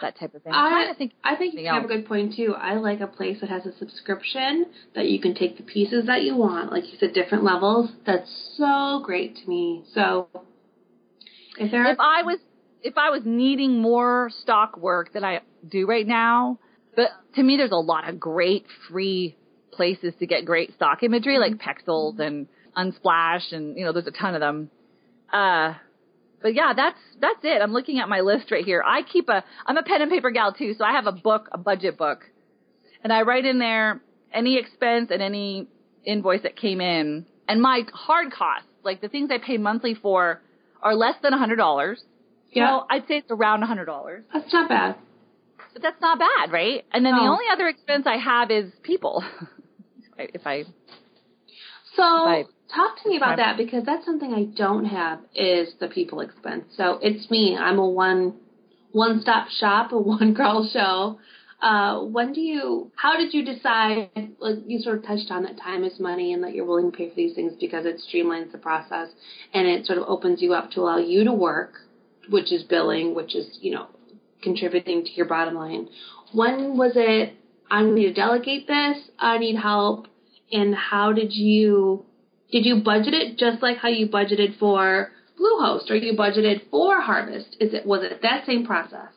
that 0.00 0.16
type 0.16 0.34
of 0.34 0.42
thing. 0.42 0.52
I'm 0.52 0.90
I, 0.90 0.94
think 0.94 1.12
I 1.24 1.36
think 1.36 1.54
you 1.54 1.66
have 1.66 1.84
a 1.84 1.88
good 1.88 2.06
point 2.06 2.34
too. 2.34 2.54
I 2.56 2.74
like 2.74 3.00
a 3.00 3.06
place 3.06 3.40
that 3.40 3.50
has 3.50 3.66
a 3.66 3.72
subscription 3.78 4.66
that 4.94 5.08
you 5.08 5.20
can 5.20 5.34
take 5.34 5.56
the 5.56 5.62
pieces 5.62 6.06
that 6.06 6.22
you 6.22 6.36
want, 6.36 6.70
like 6.70 6.84
you 6.84 6.98
said, 6.98 7.12
different 7.14 7.44
levels. 7.44 7.90
That's 8.06 8.54
so 8.56 9.02
great 9.04 9.36
to 9.36 9.48
me. 9.48 9.82
So 9.92 10.28
if 11.58 11.70
there 11.70 11.84
if 11.86 11.98
I 12.00 12.22
was 12.22 12.38
if 12.82 12.96
I 12.96 13.10
was 13.10 13.22
needing 13.24 13.80
more 13.80 14.30
stock 14.42 14.76
work 14.76 15.12
than 15.12 15.24
I 15.24 15.40
do 15.68 15.86
right 15.86 16.06
now, 16.06 16.58
but 16.98 17.10
to 17.36 17.42
me 17.42 17.56
there's 17.56 17.70
a 17.70 17.76
lot 17.92 18.08
of 18.08 18.18
great 18.18 18.64
free 18.88 19.36
places 19.72 20.12
to 20.18 20.26
get 20.26 20.44
great 20.44 20.74
stock 20.74 21.02
imagery 21.04 21.38
like 21.38 21.54
Pexels 21.66 22.18
and 22.18 22.48
Unsplash 22.76 23.52
and 23.52 23.76
you 23.78 23.84
know 23.84 23.92
there's 23.92 24.06
a 24.08 24.10
ton 24.22 24.34
of 24.34 24.40
them. 24.40 24.70
Uh 25.32 25.74
but 26.42 26.54
yeah, 26.54 26.72
that's 26.74 26.98
that's 27.20 27.42
it. 27.42 27.60
I'm 27.62 27.72
looking 27.72 27.98
at 28.00 28.08
my 28.08 28.20
list 28.20 28.50
right 28.50 28.64
here. 28.64 28.82
I 28.86 29.02
keep 29.02 29.28
a 29.28 29.44
I'm 29.66 29.76
a 29.76 29.82
pen 29.82 30.02
and 30.02 30.10
paper 30.10 30.30
gal 30.30 30.52
too, 30.52 30.74
so 30.76 30.84
I 30.84 30.92
have 30.92 31.06
a 31.06 31.12
book, 31.12 31.48
a 31.52 31.58
budget 31.58 31.96
book. 31.96 32.20
And 33.02 33.12
I 33.12 33.22
write 33.22 33.44
in 33.44 33.58
there 33.58 34.00
any 34.32 34.58
expense 34.58 35.10
and 35.12 35.22
any 35.22 35.68
invoice 36.04 36.42
that 36.42 36.56
came 36.56 36.80
in. 36.80 37.26
And 37.48 37.62
my 37.62 37.82
hard 37.92 38.32
costs, 38.32 38.68
like 38.84 39.00
the 39.00 39.08
things 39.08 39.30
I 39.32 39.38
pay 39.38 39.56
monthly 39.56 39.94
for, 39.94 40.40
are 40.82 40.94
less 40.94 41.14
than 41.22 41.32
a 41.32 41.38
hundred 41.38 41.56
dollars. 41.56 42.02
You 42.50 42.62
Yeah. 42.62 42.68
know, 42.70 42.86
I'd 42.90 43.06
say 43.08 43.16
it's 43.18 43.30
around 43.30 43.62
a 43.62 43.66
hundred 43.66 43.86
dollars. 43.86 44.24
that's 44.32 44.52
not 44.52 44.68
bad. 44.68 44.96
But 45.72 45.82
that's 45.82 46.00
not 46.00 46.18
bad, 46.18 46.52
right? 46.52 46.84
And 46.92 47.04
then 47.04 47.14
the 47.14 47.28
only 47.28 47.44
other 47.52 47.68
expense 47.68 48.06
I 48.06 48.16
have 48.16 48.50
is 48.50 48.72
people. 48.82 49.24
if 50.18 50.46
I 50.46 50.64
So 51.96 52.24
Right. 52.24 52.46
talk 52.74 53.02
to 53.02 53.08
me 53.08 53.16
about 53.16 53.36
that 53.36 53.56
because 53.56 53.84
that's 53.84 54.04
something 54.04 54.32
I 54.32 54.44
don't 54.56 54.84
have 54.84 55.20
is 55.34 55.74
the 55.80 55.88
people 55.88 56.20
expense. 56.20 56.64
So 56.76 56.98
it's 57.02 57.30
me. 57.30 57.56
I'm 57.56 57.78
a 57.78 57.88
one 57.88 58.34
one 58.92 59.20
stop 59.20 59.48
shop, 59.48 59.92
a 59.92 59.98
one 60.16 60.34
girl 60.34 60.68
show. 60.72 61.18
Uh, 61.60 62.04
when 62.04 62.32
do 62.32 62.40
you? 62.40 62.92
How 62.94 63.16
did 63.16 63.34
you 63.34 63.44
decide? 63.44 64.10
Like 64.38 64.58
you 64.66 64.78
sort 64.80 64.98
of 64.98 65.04
touched 65.04 65.30
on 65.30 65.42
that 65.42 65.58
time 65.58 65.82
is 65.82 65.98
money, 65.98 66.32
and 66.32 66.42
that 66.44 66.54
you're 66.54 66.64
willing 66.64 66.90
to 66.92 66.96
pay 66.96 67.08
for 67.08 67.16
these 67.16 67.34
things 67.34 67.54
because 67.60 67.84
it 67.84 68.00
streamlines 68.08 68.52
the 68.52 68.58
process 68.58 69.08
and 69.52 69.66
it 69.66 69.84
sort 69.84 69.98
of 69.98 70.04
opens 70.06 70.40
you 70.40 70.54
up 70.54 70.70
to 70.72 70.80
allow 70.80 70.98
you 70.98 71.24
to 71.24 71.32
work, 71.32 71.72
which 72.30 72.52
is 72.52 72.62
billing, 72.62 73.14
which 73.14 73.34
is 73.34 73.58
you 73.60 73.72
know 73.72 73.88
contributing 74.42 75.04
to 75.04 75.10
your 75.12 75.26
bottom 75.26 75.54
line. 75.54 75.88
When 76.32 76.76
was 76.76 76.92
it? 76.94 77.34
I 77.70 77.82
need 77.82 78.06
to 78.06 78.14
delegate 78.14 78.66
this. 78.66 78.98
I 79.18 79.38
need 79.38 79.56
help. 79.56 80.06
And 80.50 80.74
how 80.74 81.12
did 81.12 81.32
you? 81.32 82.04
Did 82.50 82.64
you 82.64 82.82
budget 82.82 83.12
it 83.12 83.38
just 83.38 83.62
like 83.62 83.76
how 83.76 83.88
you 83.88 84.08
budgeted 84.08 84.58
for 84.58 85.10
Bluehost, 85.38 85.90
or 85.90 85.96
you 85.96 86.16
budgeted 86.16 86.70
for 86.70 87.00
Harvest? 87.00 87.56
Is 87.60 87.74
it 87.74 87.86
was 87.86 88.02
it 88.02 88.22
that 88.22 88.46
same 88.46 88.64
process? 88.64 89.12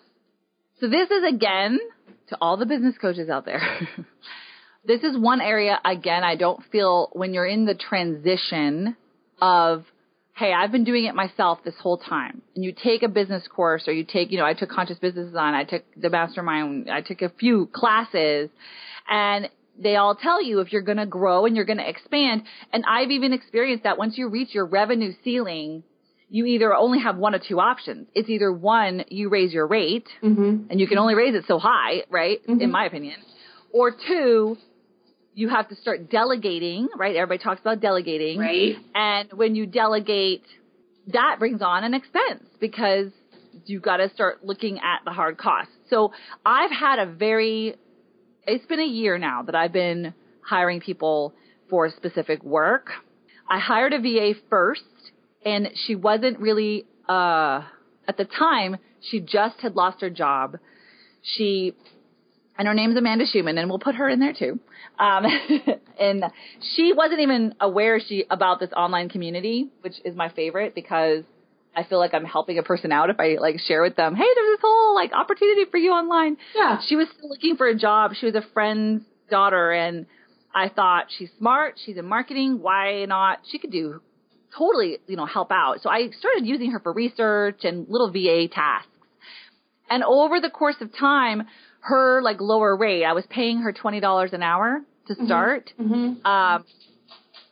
So 0.80 0.90
this 0.90 1.10
is 1.10 1.24
again 1.24 1.80
to 2.28 2.38
all 2.42 2.58
the 2.58 2.66
business 2.66 2.96
coaches 3.00 3.30
out 3.30 3.46
there. 3.46 3.62
this 4.86 5.04
is 5.04 5.18
one 5.18 5.40
area 5.40 5.80
again 5.86 6.24
I 6.24 6.36
don't 6.36 6.62
feel 6.72 7.10
when 7.14 7.34
you're 7.34 7.46
in 7.46 7.66
the 7.66 7.76
transition 7.76 8.98
of 9.42 9.86
hey, 10.42 10.54
I've 10.54 10.72
been 10.72 10.84
doing 10.84 11.06
it 11.06 11.14
myself 11.14 11.60
this 11.64 11.76
whole 11.80 12.00
time. 12.00 12.42
And 12.56 12.66
you 12.66 12.74
take 12.74 13.04
a 13.04 13.08
business 13.08 13.48
course 13.48 13.88
or 13.88 13.94
you 13.94 14.04
take, 14.04 14.32
you 14.32 14.40
know, 14.40 14.46
I 14.46 14.56
took 14.56 14.70
conscious 14.70 14.98
business 14.98 15.28
design, 15.28 15.54
I 15.54 15.66
took 15.66 15.84
the 15.96 16.10
mastermind, 16.10 16.90
I 16.90 17.02
took 17.02 17.22
a 17.22 17.30
few 17.30 17.70
classes 17.72 18.50
and 19.08 19.50
they 19.80 19.98
all 19.98 20.16
tell 20.16 20.42
you 20.42 20.60
if 20.60 20.74
you're 20.74 20.82
going 20.82 20.98
to 20.98 21.06
grow 21.06 21.46
and 21.46 21.56
you're 21.56 21.66
going 21.66 21.78
to 21.78 21.88
expand. 21.88 22.42
And 22.74 22.84
I've 22.88 23.12
even 23.12 23.34
experienced 23.34 23.84
that 23.84 24.00
once 24.00 24.18
you 24.18 24.30
reach 24.30 24.56
your 24.56 24.66
revenue 24.66 25.14
ceiling, 25.24 25.84
you 26.32 26.46
either 26.48 26.74
only 26.74 27.00
have 27.02 27.18
one 27.18 27.36
or 27.36 27.40
two 27.40 27.60
options. 27.60 28.08
It's 28.16 28.28
either 28.28 28.52
one, 28.52 29.04
you 29.10 29.30
raise 29.30 29.54
your 29.54 29.68
rate 29.68 30.08
Mhm. 30.24 30.72
and 30.72 30.80
you 30.80 30.88
can 30.88 30.98
only 30.98 31.14
raise 31.14 31.36
it 31.36 31.46
so 31.48 31.60
high, 31.60 32.04
right? 32.10 32.40
Mhm. 32.48 32.62
In 32.62 32.72
my 32.72 32.86
opinion. 32.86 33.20
Or 33.72 33.92
two, 33.92 34.58
you 35.34 35.50
have 35.50 35.70
to 35.70 35.76
start 35.76 36.10
delegating, 36.10 36.90
right? 36.96 37.16
Everybody 37.16 37.44
talks 37.44 37.62
about 37.62 37.80
delegating. 37.80 38.40
Right. 38.40 38.76
And 38.94 39.32
when 39.34 39.56
you 39.56 39.66
delegate, 39.66 40.44
that 41.08 41.38
brings 41.40 41.62
on 41.62 41.84
an 41.84 41.94
expense 41.94 42.44
because 42.60 43.12
you've 43.66 43.82
got 43.82 43.98
to 43.98 44.10
start 44.14 44.44
looking 44.46 44.78
at 44.78 45.04
the 45.06 45.12
hard 45.12 45.38
costs. 45.38 45.74
So 45.90 46.12
I've 46.46 46.72
had 46.72 47.00
a 47.00 47.06
very, 47.06 47.76
it's 48.46 48.66
been 48.66 48.80
a 48.80 48.86
year 48.86 49.18
now 49.18 49.44
that 49.44 49.56
I've 49.56 49.74
been 49.74 50.14
hiring 50.42 50.82
people 50.82 51.34
for 51.70 51.90
specific 51.90 52.44
work. 52.44 52.90
I 53.50 53.60
hired 53.60 53.94
a 53.94 54.00
VA 54.00 54.34
first 54.50 54.84
and 55.46 55.70
she 55.86 55.96
wasn't 55.96 56.40
really, 56.40 56.86
uh, 57.08 57.62
at 58.08 58.18
the 58.18 58.26
time, 58.26 58.78
she 59.10 59.20
just 59.20 59.60
had 59.60 59.76
lost 59.76 60.02
her 60.02 60.10
job. 60.10 60.58
She 61.24 61.74
and 62.62 62.68
her 62.68 62.76
name's 62.76 62.96
Amanda 62.96 63.26
Schumann, 63.26 63.58
and 63.58 63.72
we'll 63.72 63.80
put 63.80 63.96
her 63.96 64.08
in 64.08 64.20
there 64.20 64.34
too. 64.34 64.60
Um, 65.00 65.26
and 66.00 66.26
she 66.76 66.94
wasn't 66.94 67.22
even 67.22 67.56
aware 67.60 68.00
she 68.00 68.26
about 68.30 68.60
this 68.60 68.70
online 68.78 69.10
community, 69.10 69.70
which 69.82 69.96
is 70.06 70.16
my 70.16 70.30
favorite 70.30 70.76
because 70.76 71.24
I 71.76 71.86
feel 71.86 71.98
like 71.98 72.14
I'm 72.14 72.24
helping 72.24 72.60
a 72.60 72.62
person 72.62 72.92
out 72.92 73.10
if 73.10 73.20
I 73.20 73.38
like 73.40 73.60
share 73.62 73.82
with 73.82 73.96
them, 73.96 74.14
hey, 74.14 74.28
there's 74.36 74.58
this 74.58 74.60
whole 74.62 74.94
like 74.94 75.12
opportunity 75.12 75.66
for 75.72 75.78
you 75.78 75.90
online. 75.90 76.38
Yeah. 76.54 76.78
She 76.88 76.96
was 76.96 77.08
still 77.18 77.30
looking 77.30 77.58
for 77.58 77.68
a 77.68 77.76
job. 77.76 78.12
She 78.14 78.28
was 78.28 78.36
a 78.36 78.44
friend's 78.54 79.06
daughter, 79.32 79.72
and 79.72 80.06
I 80.54 80.70
thought 80.70 81.06
she's 81.18 81.32
smart. 81.40 81.80
She's 81.84 81.98
in 81.98 82.06
marketing. 82.06 82.60
Why 82.62 83.06
not? 83.06 83.40
She 83.52 83.58
could 83.58 83.72
do 83.72 84.02
totally, 84.56 85.00
you 85.08 85.16
know, 85.16 85.26
help 85.26 85.52
out. 85.52 85.82
So 85.82 85.90
I 85.90 86.12
started 86.12 86.46
using 86.46 86.70
her 86.74 86.80
for 86.80 86.94
research 86.94 87.62
and 87.64 87.88
little 87.90 88.12
VA 88.12 88.48
tasks. 88.54 88.88
And 89.92 90.04
over 90.04 90.40
the 90.40 90.50
course 90.50 90.78
of 90.82 90.90
time, 90.98 91.44
her 91.82 92.22
like 92.22 92.40
lower 92.40 92.76
rate, 92.76 93.04
I 93.04 93.14
was 93.14 93.26
paying 93.30 93.58
her 93.66 93.74
twenty 93.74 94.00
dollars 94.00 94.32
an 94.34 94.42
hour 94.42 94.82
to 95.08 95.16
start. 95.26 95.72
Mhm. 95.80 96.26
Um, 96.26 96.64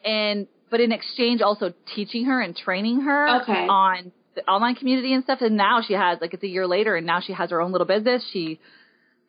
and 0.06 0.47
but 0.71 0.80
in 0.80 0.91
exchange, 0.91 1.41
also 1.41 1.73
teaching 1.95 2.25
her 2.25 2.39
and 2.41 2.56
training 2.56 3.02
her 3.02 3.41
Okay. 3.41 3.67
on 3.67 4.12
the 4.36 4.43
online 4.47 4.75
community 4.75 5.13
and 5.13 5.23
stuff. 5.23 5.41
And 5.41 5.58
now 5.58 5.82
she 5.82 5.93
has 5.93 6.19
like 6.21 6.34
it's 6.34 6.43
a 6.43 6.47
year 6.47 6.67
later, 6.67 6.95
and 6.95 7.06
now 7.06 7.19
she 7.19 7.34
has 7.34 7.49
her 7.49 7.60
own 7.62 7.71
little 7.71 7.88
business. 7.88 8.23
She 8.32 8.60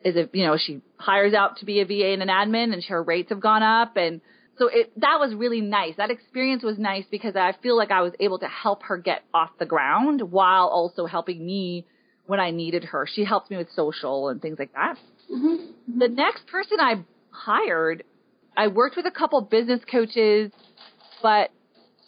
is 0.03 0.15
a 0.15 0.29
you 0.33 0.45
know 0.45 0.57
she 0.57 0.81
hires 0.97 1.33
out 1.33 1.57
to 1.57 1.65
be 1.65 1.81
a 1.81 1.85
VA 1.85 2.09
and 2.13 2.21
an 2.21 2.29
admin, 2.29 2.73
and 2.73 2.83
her 2.85 3.03
rates 3.03 3.29
have 3.29 3.41
gone 3.41 3.63
up 3.63 3.97
and. 3.97 4.21
So 4.57 4.67
it 4.67 4.91
that 4.97 5.17
was 5.19 5.33
really 5.33 5.61
nice. 5.61 5.95
That 5.95 6.11
experience 6.11 6.61
was 6.61 6.77
nice 6.77 7.05
because 7.09 7.35
I 7.35 7.53
feel 7.63 7.75
like 7.75 7.89
I 7.89 8.01
was 8.01 8.13
able 8.19 8.37
to 8.39 8.47
help 8.47 8.83
her 8.83 8.97
get 8.97 9.23
off 9.33 9.49
the 9.57 9.65
ground 9.65 10.21
while 10.21 10.67
also 10.67 11.07
helping 11.07 11.43
me 11.43 11.85
when 12.31 12.39
I 12.39 12.51
needed 12.51 12.83
her. 12.85 13.05
She 13.13 13.23
helped 13.25 13.51
me 13.51 13.57
with 13.57 13.69
social 13.75 14.29
and 14.29 14.41
things 14.41 14.57
like 14.57 14.71
that. 14.73 14.95
Mhm. 15.29 15.73
The 16.03 16.07
next 16.07 16.47
person 16.47 16.79
I 16.79 17.03
hired, 17.31 18.03
I 18.55 18.67
worked 18.69 18.95
with 18.95 19.05
a 19.05 19.11
couple 19.11 19.41
business 19.41 19.81
coaches, 19.83 20.49
but 21.21 21.51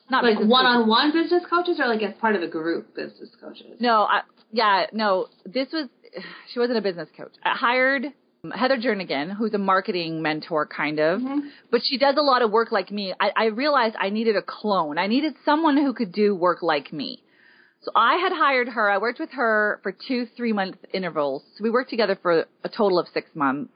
not 0.10 0.24
Like 0.24 0.40
one 0.40 0.66
on 0.66 0.88
one 0.88 1.12
business 1.12 1.44
coaches 1.50 1.78
or 1.82 1.88
like 1.88 2.02
as 2.04 2.14
part 2.16 2.36
of 2.38 2.42
a 2.42 2.48
group 2.48 2.96
business 2.96 3.32
coaches? 3.42 3.82
No, 3.82 4.04
I, 4.04 4.22
yeah, 4.52 4.86
no. 4.94 5.28
This 5.46 5.68
was 5.74 5.90
she 6.54 6.60
wasn't 6.60 6.78
a 6.78 6.82
business 6.82 7.10
coach. 7.18 7.34
I 7.44 7.54
hired 7.56 8.06
Heather 8.54 8.78
Jernigan, 8.78 9.36
who's 9.36 9.54
a 9.54 9.58
marketing 9.58 10.22
mentor, 10.22 10.66
kind 10.66 11.00
of, 11.00 11.20
Mhm. 11.22 11.50
but 11.72 11.82
she 11.84 11.98
does 11.98 12.16
a 12.18 12.22
lot 12.22 12.42
of 12.42 12.52
work 12.52 12.72
like 12.72 12.92
me. 12.92 13.14
I, 13.20 13.32
I 13.36 13.46
realized 13.48 13.96
I 14.00 14.10
needed 14.10 14.36
a 14.38 14.42
clone. 14.42 14.98
I 14.98 15.08
needed 15.08 15.36
someone 15.44 15.76
who 15.78 15.94
could 15.94 16.12
do 16.14 16.36
work 16.36 16.62
like 16.62 16.94
me. 16.94 17.23
So 17.84 17.92
I 17.96 18.16
had 18.16 18.32
hired 18.32 18.70
her. 18.70 18.90
I 18.90 18.98
worked 18.98 19.20
with 19.20 19.32
her 19.32 19.80
for 19.84 19.92
two 19.92 20.26
three 20.38 20.54
month 20.54 20.78
intervals. 20.94 21.44
So 21.58 21.64
we 21.64 21.70
worked 21.70 21.90
together 21.90 22.18
for 22.22 22.46
a 22.64 22.70
total 22.70 23.00
of 23.00 23.08
six 23.14 23.30
months. 23.36 23.72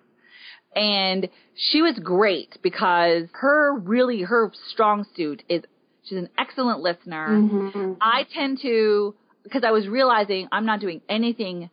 And 0.76 1.30
she 1.56 1.82
was 1.82 1.98
great 2.00 2.58
because 2.62 3.24
her 3.34 3.78
really, 3.78 4.22
her 4.22 4.52
strong 4.72 5.06
suit 5.15 5.43
is 5.50 5.63
she's 6.04 6.17
an 6.17 6.30
excellent 6.38 6.80
listener. 6.82 7.28
Mhm. 7.28 7.98
I 8.00 8.24
tend 8.34 8.60
to, 8.62 9.15
because 9.43 9.63
I 9.63 9.72
was 9.72 9.88
realizing 9.88 10.48
I'm 10.52 10.65
not 10.65 10.80
doing 10.80 11.02
anything 11.10 11.70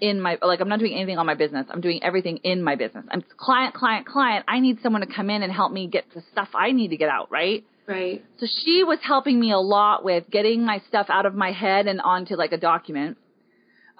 in 0.00 0.20
my, 0.20 0.38
like 0.42 0.60
I'm 0.60 0.68
not 0.68 0.78
doing 0.80 0.94
anything 0.94 1.18
on 1.18 1.26
my 1.26 1.34
business. 1.34 1.66
I'm 1.70 1.80
doing 1.80 2.02
everything 2.02 2.38
in 2.38 2.62
my 2.62 2.74
business. 2.76 3.04
I'm 3.10 3.22
client, 3.36 3.74
client, 3.74 4.06
client. 4.06 4.44
I 4.48 4.58
need 4.60 4.80
someone 4.82 5.02
to 5.02 5.12
come 5.12 5.30
in 5.30 5.42
and 5.42 5.52
help 5.52 5.70
me 5.70 5.86
get 5.86 6.04
the 6.14 6.22
stuff 6.32 6.48
I 6.54 6.72
need 6.72 6.88
to 6.88 6.96
get 6.96 7.10
out, 7.10 7.30
right? 7.30 7.64
Right. 7.86 8.24
So 8.38 8.46
she 8.64 8.82
was 8.84 8.98
helping 9.02 9.38
me 9.38 9.52
a 9.52 9.58
lot 9.58 10.04
with 10.04 10.24
getting 10.30 10.64
my 10.64 10.80
stuff 10.88 11.06
out 11.10 11.26
of 11.26 11.34
my 11.34 11.52
head 11.52 11.86
and 11.86 12.00
onto 12.00 12.34
like 12.34 12.52
a 12.52 12.56
document. 12.56 13.18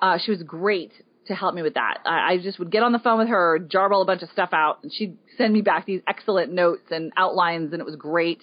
Uh, 0.00 0.18
she 0.24 0.30
was 0.30 0.42
great 0.42 0.92
to 1.26 1.34
help 1.34 1.54
me 1.54 1.62
with 1.62 1.74
that. 1.74 1.98
I, 2.04 2.32
I 2.32 2.38
just 2.38 2.58
would 2.58 2.70
get 2.70 2.82
on 2.82 2.92
the 2.92 2.98
phone 2.98 3.18
with 3.18 3.28
her, 3.28 3.58
jarble 3.58 4.02
a 4.02 4.04
bunch 4.04 4.22
of 4.22 4.30
stuff 4.30 4.50
out, 4.52 4.78
and 4.82 4.92
she'd 4.92 5.16
send 5.36 5.52
me 5.52 5.60
back 5.60 5.86
these 5.86 6.00
excellent 6.06 6.52
notes 6.52 6.84
and 6.90 7.12
outlines, 7.16 7.72
and 7.72 7.80
it 7.80 7.84
was 7.84 7.96
great. 7.96 8.42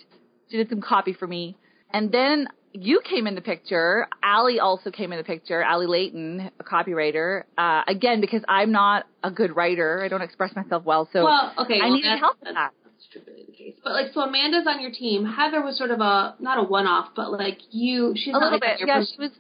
She 0.50 0.58
did 0.58 0.70
some 0.70 0.82
copy 0.82 1.14
for 1.14 1.28
me. 1.28 1.58
And 1.92 2.12
then 2.12 2.48
you 2.74 3.02
came 3.08 3.28
in 3.28 3.36
the 3.36 3.42
picture. 3.42 4.08
Allie 4.24 4.60
also 4.60 4.92
came 4.92 5.12
in 5.12 5.18
the 5.18 5.24
picture. 5.24 5.62
Allie 5.62 5.88
Layton, 5.88 6.52
a 6.60 6.64
copywriter. 6.64 7.44
Uh, 7.58 7.84
again, 7.88 8.22
because 8.22 8.44
I'm 8.48 8.72
not 8.72 9.06
a 9.24 9.32
good 9.32 9.56
writer. 9.56 10.02
I 10.04 10.08
don't 10.08 10.22
express 10.22 10.56
myself 10.56 10.84
well. 10.84 11.10
So 11.12 11.24
well, 11.24 11.54
okay. 11.60 11.80
I 11.82 11.86
well, 11.86 11.96
needed 11.96 12.20
help 12.20 12.38
with 12.44 12.54
that. 12.54 12.72
That's 13.14 13.26
truly 13.26 13.44
the 13.46 13.52
case. 13.52 13.74
But 13.84 13.94
like, 13.94 14.08
so 14.14 14.22
Amanda's 14.22 14.68
on 14.68 14.82
your 14.82 14.92
team. 14.92 15.26
Heather 15.26 15.62
was 15.62 15.78
sort 15.78 15.92
of 15.92 16.00
a 16.00 16.36
not 16.40 16.60
a 16.60 16.64
one-off, 16.64 17.10
but 17.16 17.32
like 17.32 17.58
you, 17.72 18.14
she's 18.16 18.34
a 18.34 18.38
little 18.38 18.52
like 18.52 18.62
bit. 18.62 18.80
your 18.80 18.88
Yeah, 18.88 19.00
pers- 19.00 19.14
she 19.16 19.22
was. 19.22 19.32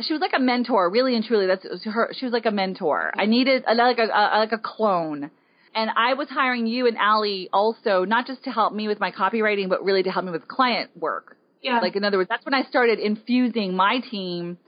She 0.00 0.12
was 0.12 0.20
like 0.20 0.32
a 0.34 0.40
mentor, 0.40 0.90
really 0.90 1.14
and 1.14 1.24
truly. 1.24 1.46
That's 1.46 1.64
her. 1.84 2.08
She 2.18 2.24
was 2.24 2.32
like 2.32 2.46
a 2.46 2.50
mentor. 2.50 3.12
I 3.16 3.26
needed 3.26 3.62
a, 3.66 3.74
like 3.74 3.98
a, 3.98 4.06
a 4.06 4.38
like 4.40 4.50
a 4.52 4.58
clone, 4.58 5.30
and 5.72 5.90
I 5.96 6.14
was 6.14 6.28
hiring 6.28 6.66
you 6.66 6.88
and 6.88 6.96
Allie 6.96 7.48
also, 7.52 8.04
not 8.04 8.26
just 8.26 8.42
to 8.44 8.50
help 8.50 8.72
me 8.74 8.88
with 8.88 8.98
my 8.98 9.12
copywriting, 9.12 9.68
but 9.68 9.84
really 9.84 10.02
to 10.02 10.10
help 10.10 10.24
me 10.24 10.32
with 10.32 10.48
client 10.48 10.90
work. 10.98 11.36
yeah. 11.62 11.78
Like 11.78 11.94
in 11.94 12.04
other 12.04 12.16
words, 12.16 12.28
that's 12.28 12.44
when 12.44 12.54
I 12.54 12.62
started 12.64 12.98
infusing 12.98 13.74
my 13.74 14.00
team 14.00 14.58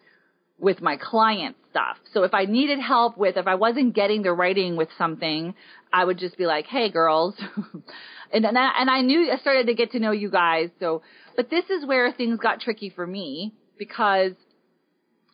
with 0.58 0.80
my 0.80 0.96
client 0.96 1.56
stuff. 1.70 1.96
So 2.14 2.22
if 2.22 2.32
I 2.32 2.44
needed 2.44 2.78
help 2.78 3.18
with, 3.18 3.36
if 3.36 3.46
I 3.46 3.56
wasn't 3.56 3.94
getting 3.94 4.22
the 4.22 4.32
writing 4.32 4.76
with 4.76 4.88
something, 4.96 5.54
I 5.96 6.04
would 6.04 6.18
just 6.18 6.36
be 6.36 6.44
like, 6.46 6.66
"Hey, 6.66 6.90
girls," 6.90 7.34
and 8.32 8.44
and 8.44 8.58
I, 8.58 8.70
and 8.80 8.90
I 8.90 9.00
knew 9.00 9.30
I 9.32 9.38
started 9.38 9.66
to 9.68 9.74
get 9.74 9.92
to 9.92 9.98
know 9.98 10.10
you 10.10 10.30
guys. 10.30 10.68
So, 10.78 11.00
but 11.36 11.48
this 11.48 11.64
is 11.70 11.86
where 11.86 12.12
things 12.12 12.38
got 12.38 12.60
tricky 12.60 12.90
for 12.90 13.06
me 13.06 13.54
because 13.78 14.32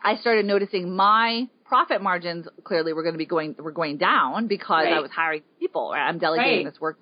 I 0.04 0.16
started 0.16 0.46
noticing 0.46 0.94
my 0.94 1.48
profit 1.64 2.00
margins 2.00 2.46
clearly 2.62 2.92
were 2.92 3.02
going 3.02 3.14
to 3.14 3.18
be 3.18 3.26
going 3.26 3.56
were 3.58 3.72
going 3.72 3.96
down 3.96 4.46
because 4.46 4.86
I 4.88 5.00
was 5.00 5.10
hiring 5.10 5.42
people. 5.58 5.90
Right? 5.92 6.06
I'm 6.08 6.18
delegating 6.18 6.64
Right. 6.64 6.72
this 6.72 6.80
work. 6.80 6.96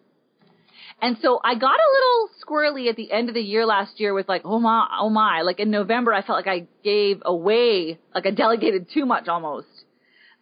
And 1.03 1.16
so 1.23 1.40
I 1.44 1.55
got 1.55 1.77
a 1.79 1.88
little 1.96 2.31
squirrely 2.44 2.88
at 2.88 2.96
the 2.96 3.12
end 3.12 3.29
of 3.29 3.35
the 3.35 3.42
year 3.42 3.66
last 3.66 4.01
year 4.01 4.12
with 4.14 4.29
like, 4.29 4.42
oh 4.44 4.59
my, 4.59 4.87
oh 5.01 5.11
my. 5.11 5.42
Like 5.42 5.61
in 5.61 5.70
November, 5.70 6.12
I 6.14 6.23
felt 6.23 6.38
like 6.38 6.46
I 6.46 6.66
gave 6.83 7.23
away, 7.25 7.99
like 8.14 8.27
I 8.27 8.31
delegated 8.31 8.87
too 8.92 9.07
much 9.07 9.29
almost. 9.29 9.80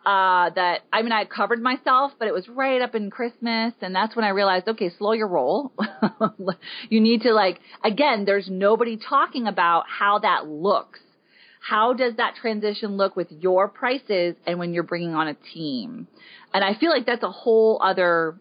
Uh, 0.09 0.49
that, 0.55 0.85
I 0.91 1.03
mean, 1.03 1.13
I 1.13 1.27
covered 1.27 1.61
myself, 1.61 2.13
but 2.19 2.29
it 2.29 2.33
was 2.33 2.49
right 2.49 2.81
up 2.81 2.95
in 2.95 3.11
Christmas. 3.11 3.75
And 3.83 3.95
that's 3.95 4.17
when 4.17 4.25
I 4.25 4.31
realized, 4.31 4.67
okay, 4.67 4.89
slow 4.97 5.13
your 5.13 5.29
roll. 5.29 5.71
you 6.89 7.03
need 7.03 7.21
to 7.23 7.35
like, 7.35 7.61
again, 7.85 8.25
there's 8.25 8.49
nobody 8.49 8.97
talking 8.97 9.47
about 9.47 9.85
how 9.87 10.21
that 10.21 10.47
looks. 10.47 11.01
How 11.61 11.93
does 11.93 12.17
that 12.17 12.37
transition 12.41 12.97
look 12.97 13.17
with 13.17 13.31
your 13.31 13.69
prices 13.69 14.35
and 14.47 14.59
when 14.59 14.73
you're 14.73 14.83
bringing 14.83 15.15
on 15.15 15.29
a 15.29 15.35
team? 15.35 16.09
And 16.55 16.65
I 16.65 16.73
feel 16.81 16.89
like 16.89 17.05
that's 17.05 17.23
a 17.23 17.31
whole 17.31 17.79
other 17.83 18.41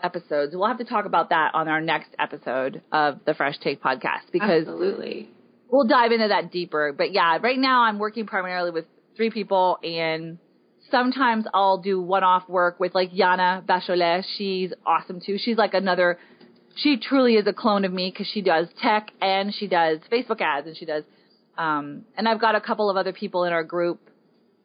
episodes. 0.00 0.54
We'll 0.54 0.68
have 0.68 0.78
to 0.78 0.84
talk 0.84 1.06
about 1.06 1.30
that 1.30 1.56
on 1.56 1.66
our 1.66 1.80
next 1.80 2.10
episode 2.20 2.82
of 2.92 3.18
the 3.26 3.34
Fresh 3.34 3.58
Take 3.58 3.82
podcast 3.82 4.30
because 4.30 4.68
absolutely. 4.68 5.28
we'll 5.68 5.88
dive 5.88 6.12
into 6.12 6.28
that 6.28 6.52
deeper. 6.52 6.94
But 6.96 7.10
yeah, 7.10 7.38
right 7.42 7.58
now 7.58 7.82
I'm 7.82 7.98
working 7.98 8.26
primarily 8.26 8.70
with 8.70 8.84
three 9.16 9.30
people 9.30 9.80
and 9.82 10.38
sometimes 10.90 11.46
I'll 11.52 11.78
do 11.78 12.00
one-off 12.00 12.48
work 12.48 12.80
with 12.80 12.94
like 12.94 13.12
Yana 13.12 13.64
Bachelet. 13.64 14.24
She's 14.36 14.72
awesome 14.84 15.20
too. 15.24 15.38
She's 15.38 15.56
like 15.56 15.74
another, 15.74 16.18
she 16.76 16.98
truly 16.98 17.34
is 17.34 17.46
a 17.46 17.52
clone 17.52 17.84
of 17.84 17.92
me 17.92 18.10
because 18.10 18.26
she 18.32 18.42
does 18.42 18.66
tech 18.82 19.10
and 19.20 19.54
she 19.54 19.66
does 19.66 19.98
Facebook 20.10 20.40
ads 20.40 20.66
and 20.66 20.76
she 20.76 20.84
does, 20.84 21.04
um, 21.58 22.04
and 22.16 22.28
I've 22.28 22.40
got 22.40 22.54
a 22.54 22.60
couple 22.60 22.88
of 22.90 22.96
other 22.96 23.12
people 23.12 23.44
in 23.44 23.52
our 23.52 23.64
group 23.64 24.00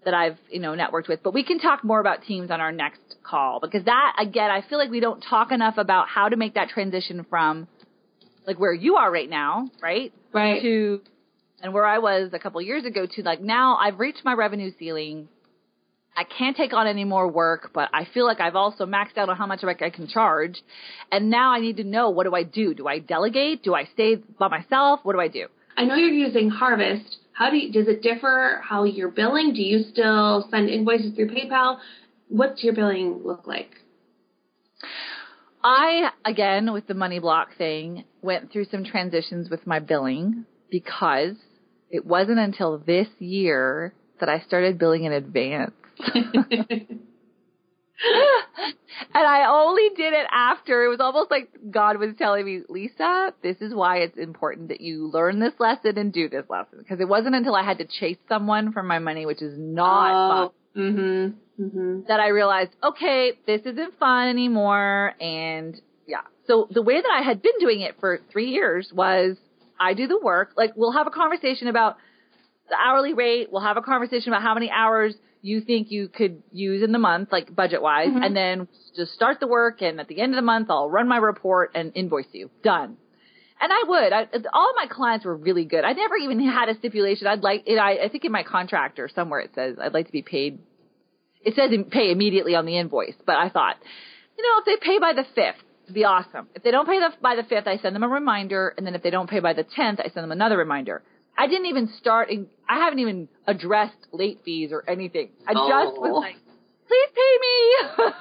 that 0.05 0.13
I've, 0.13 0.37
you 0.49 0.59
know, 0.59 0.73
networked 0.73 1.07
with. 1.07 1.21
But 1.23 1.33
we 1.33 1.43
can 1.43 1.59
talk 1.59 1.83
more 1.83 1.99
about 1.99 2.23
teams 2.23 2.51
on 2.51 2.61
our 2.61 2.71
next 2.71 3.01
call 3.23 3.59
because 3.59 3.83
that, 3.85 4.15
again, 4.19 4.51
I 4.51 4.61
feel 4.61 4.77
like 4.77 4.91
we 4.91 4.99
don't 4.99 5.19
talk 5.21 5.51
enough 5.51 5.77
about 5.77 6.07
how 6.07 6.29
to 6.29 6.35
make 6.37 6.53
that 6.53 6.69
transition 6.69 7.25
from 7.29 7.67
like 8.47 8.59
where 8.59 8.73
you 8.73 8.95
are 8.95 9.11
right 9.11 9.29
now, 9.29 9.67
right? 9.81 10.13
Right. 10.31 10.61
To 10.61 11.01
and 11.61 11.73
where 11.73 11.85
I 11.85 11.97
was 11.97 12.29
a 12.33 12.39
couple 12.39 12.61
years 12.61 12.85
ago 12.85 13.05
to 13.05 13.23
like 13.23 13.41
now 13.41 13.77
I've 13.77 13.99
reached 13.99 14.23
my 14.23 14.33
revenue 14.33 14.71
ceiling. 14.77 15.27
I 16.17 16.23
can't 16.23 16.55
take 16.55 16.73
on 16.73 16.87
any 16.87 17.03
more 17.03 17.27
work, 17.27 17.71
but 17.73 17.89
I 17.93 18.05
feel 18.13 18.25
like 18.25 18.39
I've 18.39 18.55
also 18.55 18.85
maxed 18.85 19.17
out 19.17 19.27
on 19.27 19.35
how 19.35 19.45
much 19.45 19.63
I 19.63 19.89
can 19.89 20.07
charge. 20.07 20.61
And 21.11 21.29
now 21.29 21.51
I 21.51 21.59
need 21.59 21.77
to 21.77 21.83
know 21.83 22.09
what 22.09 22.23
do 22.23 22.33
I 22.33 22.43
do? 22.43 22.73
Do 22.73 22.87
I 22.87 22.99
delegate? 22.99 23.63
Do 23.63 23.75
I 23.75 23.85
stay 23.93 24.15
by 24.15 24.47
myself? 24.47 25.01
What 25.03 25.13
do 25.13 25.19
I 25.19 25.27
do? 25.27 25.47
I 25.75 25.83
know 25.83 25.95
you're 25.95 26.09
using 26.09 26.49
Harvest. 26.49 27.17
How 27.33 27.49
do 27.49 27.57
you, 27.57 27.71
does 27.71 27.89
it 27.89 28.01
differ 28.01 28.61
how 28.63 28.85
you're 28.85 29.11
billing? 29.11 29.53
Do 29.53 29.61
you 29.61 29.83
still 29.91 30.47
send 30.49 30.69
invoices 30.69 31.13
through 31.15 31.31
PayPal? 31.31 31.79
What's 32.29 32.63
your 32.63 32.73
billing 32.73 33.21
look 33.25 33.45
like? 33.45 33.71
I 35.63 36.11
again 36.23 36.71
with 36.71 36.87
the 36.87 36.93
money 36.93 37.19
block 37.19 37.57
thing 37.57 38.05
went 38.21 38.51
through 38.51 38.65
some 38.65 38.85
transitions 38.85 39.49
with 39.49 39.65
my 39.65 39.79
billing 39.79 40.45
because 40.69 41.35
it 41.89 42.05
wasn't 42.05 42.39
until 42.39 42.77
this 42.77 43.07
year 43.19 43.93
that 44.19 44.29
I 44.29 44.39
started 44.41 44.77
billing 44.77 45.05
in 45.05 45.11
advance. 45.11 45.73
and 49.13 49.25
I 49.25 49.45
only 49.49 49.89
did 49.95 50.13
it 50.13 50.27
after 50.31 50.83
it 50.83 50.89
was 50.89 50.99
almost 50.99 51.31
like 51.31 51.49
God 51.71 51.97
was 51.97 52.15
telling 52.17 52.45
me, 52.45 52.61
Lysa, 52.69 53.33
this 53.41 53.57
is 53.61 53.73
why 53.73 53.97
it's 53.97 54.17
important 54.17 54.69
that 54.69 54.81
you 54.81 55.09
learn 55.11 55.39
this 55.39 55.53
lesson 55.59 55.97
and 55.97 56.11
do 56.11 56.29
this 56.29 56.45
lesson 56.49 56.79
because 56.79 56.99
it 56.99 57.07
wasn't 57.07 57.35
until 57.35 57.55
I 57.55 57.63
had 57.63 57.77
to 57.79 57.85
chase 57.85 58.17
someone 58.27 58.73
for 58.73 58.83
my 58.83 58.99
money, 58.99 59.25
which 59.25 59.41
is 59.41 59.57
not 59.57 60.11
oh, 60.11 60.53
fun, 60.73 60.83
mm-hmm, 60.83 61.63
mm-hmm. 61.63 61.99
that 62.07 62.19
I 62.19 62.29
realized, 62.29 62.71
okay, 62.83 63.33
this 63.47 63.61
isn't 63.61 63.97
fun 63.99 64.27
anymore. 64.27 65.13
And 65.21 65.79
yeah, 66.07 66.21
so 66.47 66.67
the 66.69 66.81
way 66.81 67.01
that 67.01 67.11
I 67.11 67.21
had 67.21 67.41
been 67.41 67.59
doing 67.59 67.81
it 67.81 67.95
for 67.99 68.19
three 68.31 68.49
years 68.49 68.91
was 68.93 69.37
I 69.79 69.93
do 69.93 70.07
the 70.07 70.19
work. 70.19 70.51
Like 70.57 70.73
we'll 70.75 70.93
have 70.93 71.07
a 71.07 71.11
conversation 71.11 71.67
about 71.67 71.97
the 72.69 72.75
hourly 72.75 73.13
rate. 73.13 73.49
We'll 73.51 73.61
have 73.61 73.77
a 73.77 73.81
conversation 73.81 74.33
about 74.33 74.41
how 74.41 74.53
many 74.53 74.69
hours 74.69 75.15
you 75.45 75.61
think 75.61 75.91
you 75.91 76.07
could 76.07 76.41
use 76.51 76.81
in 76.81 76.91
the 76.91 76.97
month, 76.97 77.31
like 77.31 77.55
budget 77.55 77.81
wise, 77.81 78.07
mm-hmm. 78.07 78.23
and 78.23 78.35
then 78.35 78.67
just 78.95 79.13
start 79.13 79.39
the 79.39 79.47
work. 79.47 79.81
And 79.83 79.99
at 79.99 80.07
the 80.07 80.19
end 80.19 80.33
of 80.33 80.37
the 80.37 80.41
month, 80.41 80.71
I'll 80.71 80.89
run 80.89 81.07
my 81.07 81.17
report 81.17 81.71
and 81.75 81.91
invoice 81.93 82.25
you. 82.31 82.49
Done. 82.63 82.97
And 83.61 83.71
I 83.71 83.83
would. 83.87 84.11
I, 84.11 84.27
all 84.53 84.69
of 84.71 84.75
my 84.75 84.87
clients 84.89 85.23
were 85.23 85.35
really 85.35 85.63
good. 85.63 85.85
I 85.85 85.93
never 85.93 86.15
even 86.15 86.39
had 86.49 86.67
a 86.69 86.75
stipulation. 86.75 87.27
I'd 87.27 87.41
like 87.41 87.63
it. 87.67 87.77
I, 87.77 88.05
I 88.05 88.09
think 88.09 88.25
in 88.25 88.31
my 88.31 88.41
contract 88.41 88.97
or 88.97 89.07
somewhere 89.07 89.39
it 89.39 89.51
says 89.53 89.77
I'd 89.79 89.93
like 89.93 90.07
to 90.07 90.11
be 90.11 90.23
paid. 90.23 90.57
It 91.43 91.53
says 91.55 91.69
pay 91.91 92.11
immediately 92.11 92.55
on 92.55 92.65
the 92.65 92.77
invoice, 92.79 93.13
but 93.23 93.35
I 93.35 93.49
thought, 93.49 93.77
you 94.35 94.43
know, 94.43 94.59
if 94.59 94.65
they 94.65 94.83
pay 94.83 94.97
by 94.97 95.13
the 95.13 95.25
fifth, 95.35 95.63
it'd 95.83 95.93
be 95.93 96.03
awesome. 96.03 96.47
If 96.55 96.63
they 96.63 96.71
don't 96.71 96.87
pay 96.87 96.99
the, 96.99 97.11
by 97.21 97.35
the 97.35 97.43
fifth, 97.43 97.67
I 97.67 97.77
send 97.77 97.95
them 97.95 98.01
a 98.01 98.07
reminder, 98.07 98.73
and 98.75 98.85
then 98.85 98.95
if 98.95 99.03
they 99.03 99.11
don't 99.11 99.29
pay 99.29 99.41
by 99.41 99.53
the 99.53 99.63
tenth, 99.63 99.99
I 99.99 100.09
send 100.09 100.23
them 100.23 100.31
another 100.31 100.57
reminder. 100.57 101.03
I 101.37 101.47
didn't 101.47 101.67
even 101.67 101.89
start. 101.99 102.29
In, 102.29 102.47
I 102.67 102.79
haven't 102.79 102.99
even 102.99 103.27
addressed 103.47 104.07
late 104.11 104.41
fees 104.45 104.69
or 104.71 104.89
anything. 104.89 105.29
I 105.47 105.53
oh. 105.55 105.69
just 105.69 105.99
was 105.99 106.23
like, 106.23 106.35
please 106.87 107.09
pay 107.13 107.37
me. 107.41 108.13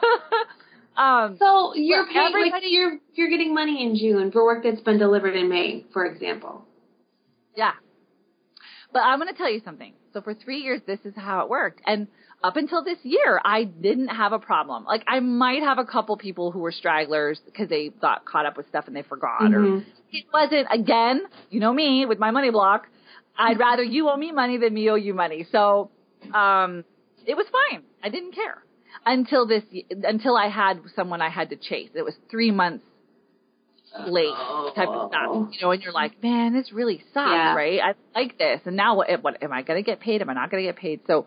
um, 0.97 1.37
so 1.39 1.75
you're 1.75 2.07
paying. 2.07 2.51
Like 2.51 2.63
you're 2.67 2.99
you're 3.15 3.31
getting 3.31 3.55
money 3.55 3.85
in 3.85 3.97
June 3.97 4.33
for 4.33 4.45
work 4.45 4.65
that's 4.65 4.81
been 4.81 4.99
delivered 4.99 5.37
in 5.37 5.49
May, 5.49 5.85
for 5.93 6.05
example. 6.05 6.65
Yeah. 7.57 7.73
But 8.93 9.01
I'm 9.01 9.19
going 9.19 9.33
to 9.33 9.37
tell 9.37 9.51
you 9.51 9.61
something. 9.65 9.93
So 10.13 10.21
for 10.21 10.35
three 10.35 10.59
years, 10.59 10.81
this 10.87 11.01
is 11.05 11.15
how 11.17 11.41
it 11.41 11.49
worked, 11.49 11.81
and 11.85 12.07
up 12.45 12.57
until 12.57 12.85
this 12.85 12.99
year, 13.03 13.41
I 13.43 13.65
didn't 13.65 14.09
have 14.09 14.33
a 14.33 14.39
problem. 14.39 14.85
Like 14.85 15.03
I 15.09 15.21
might 15.21 15.63
have 15.63 15.79
a 15.79 15.85
couple 15.85 16.17
people 16.19 16.53
who 16.53 16.59
were 16.59 16.73
stragglers 16.73 17.41
because 17.47 17.71
they 17.71 17.89
got 17.89 18.27
caught 18.27 18.45
up 18.45 18.59
with 18.59 18.69
stuff 18.69 18.87
and 18.87 18.95
they 18.95 19.03
forgot, 19.03 19.41
mm-hmm. 19.41 19.79
or 19.79 19.85
it 20.13 20.27
wasn't 20.33 20.69
again. 20.71 21.23
You 21.51 21.61
know 21.61 21.73
me 21.73 22.05
with 22.07 22.19
my 22.19 22.31
money 22.31 22.51
block. 22.51 22.87
I'd 23.37 23.59
rather 23.59 23.83
you 23.83 24.09
owe 24.09 24.17
me 24.17 24.33
money 24.33 24.59
than 24.59 24.73
me 24.73 24.89
owe 24.91 24.95
you 24.95 25.15
money. 25.15 25.47
So, 25.51 25.91
um, 26.33 26.85
it 27.27 27.37
was 27.37 27.47
fine. 27.51 27.83
I 28.03 28.09
didn't 28.09 28.35
care 28.35 28.63
until 29.05 29.47
this, 29.47 29.65
until 29.91 30.37
I 30.37 30.49
had 30.49 30.81
someone 30.95 31.21
I 31.21 31.31
had 31.31 31.51
to 31.51 31.57
chase. 31.57 31.91
It 31.95 32.03
was 32.03 32.15
three 32.31 32.51
months 32.51 32.85
late 34.07 34.35
type 34.75 34.89
of 34.89 35.11
stuff, 35.11 35.27
oh. 35.29 35.49
you 35.53 35.59
know, 35.63 35.71
and 35.71 35.83
you're 35.83 35.93
like, 35.93 36.23
man, 36.23 36.53
this 36.53 36.73
really 36.73 36.99
sucks, 37.13 37.31
yeah. 37.31 37.55
right? 37.55 37.81
I 37.81 38.19
like 38.19 38.39
this. 38.39 38.61
And 38.65 38.77
now 38.77 38.97
what, 38.97 39.23
what, 39.23 39.43
am 39.43 39.53
I 39.53 39.63
going 39.63 39.83
to 39.83 39.89
get 39.89 40.01
paid? 40.01 40.21
Am 40.21 40.29
I 40.29 40.35
not 40.35 40.51
going 40.51 40.65
to 40.65 40.69
get 40.69 40.77
paid? 40.77 41.01
So, 41.07 41.27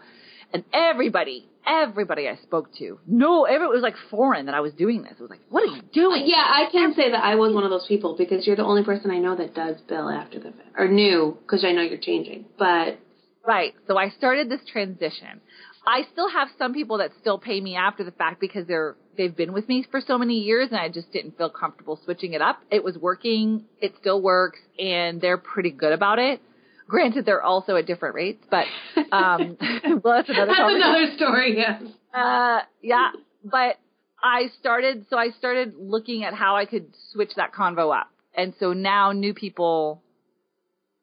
and 0.54 0.64
everybody, 0.74 1.50
everybody 1.66 2.28
I 2.28 2.38
spoke 2.38 2.74
to, 2.78 3.00
no, 3.06 3.46
everyone 3.46 3.76
was 3.76 3.84
like 3.84 3.96
foreign 4.10 4.46
that 4.46 4.56
I 4.56 4.62
was 4.62 4.74
doing 4.74 5.04
this. 5.04 5.14
It 5.14 5.22
was 5.22 5.30
like, 5.30 5.42
what 5.50 5.64
are 5.64 5.76
you 5.76 5.82
doing? 5.94 6.24
Yeah, 6.26 6.38
I 6.38 6.70
can 6.72 6.94
say 6.96 7.12
that 7.12 7.24
I 7.24 7.36
was 7.36 7.54
one 7.54 7.64
of 7.64 7.70
those 7.70 7.86
people 7.88 8.16
because 8.18 8.48
you're 8.48 8.56
the 8.56 8.66
only 8.66 8.84
person 8.84 9.12
I 9.12 9.20
know 9.20 9.36
that 9.36 9.54
does 9.54 9.76
bill 9.82 10.10
after 10.10 10.40
the 10.40 10.54
or 10.78 10.88
new 10.88 11.38
because 11.42 11.66
I 11.66 11.72
know 11.72 11.82
you're 11.82 11.98
changing. 11.98 12.46
But 12.58 13.00
right, 13.46 13.74
so 13.88 13.98
I 13.98 14.10
started 14.10 14.50
this 14.50 14.62
transition. 14.72 15.42
I 15.86 16.04
still 16.12 16.30
have 16.30 16.50
some 16.58 16.74
people 16.74 16.98
that 16.98 17.12
still 17.22 17.40
pay 17.40 17.62
me 17.62 17.78
after 17.78 18.04
the 18.04 18.12
fact 18.12 18.42
because 18.42 18.68
they're 18.68 18.96
they've 19.18 19.36
been 19.36 19.54
with 19.54 19.68
me 19.68 19.86
for 19.90 20.02
so 20.06 20.18
many 20.18 20.40
years 20.40 20.70
and 20.70 20.80
I 20.80 20.90
just 20.90 21.12
didn't 21.12 21.38
feel 21.38 21.50
comfortable 21.50 22.00
switching 22.04 22.34
it 22.34 22.42
up. 22.42 22.62
It 22.70 22.84
was 22.84 22.98
working, 22.98 23.66
it 23.82 23.94
still 24.00 24.22
works, 24.22 24.60
and 24.80 25.20
they're 25.20 25.38
pretty 25.38 25.72
good 25.72 25.94
about 25.94 26.20
it. 26.20 26.42
Granted, 26.88 27.26
they're 27.26 27.44
also 27.44 27.76
at 27.76 27.86
different 27.86 28.16
rates, 28.16 28.44
but 28.50 28.66
um, 29.12 29.58
well, 30.04 30.16
that's 30.16 30.30
another. 30.30 30.54
That's 30.56 30.76
another 30.76 31.16
story. 31.16 31.58
Yes. 31.58 31.84
Uh, 32.14 32.60
yeah, 32.82 33.12
but 33.44 33.78
I 34.24 34.48
started. 34.60 35.06
So 35.10 35.18
I 35.18 35.30
started 35.38 35.74
looking 35.78 36.24
at 36.24 36.34
how 36.34 36.56
I 36.56 36.66
could 36.66 36.88
switch 37.12 37.32
that 37.36 37.54
convo 37.54 37.96
up, 37.98 38.10
and 38.36 38.54
so 38.60 38.74
now 38.74 39.12
new 39.12 39.34
people. 39.34 40.02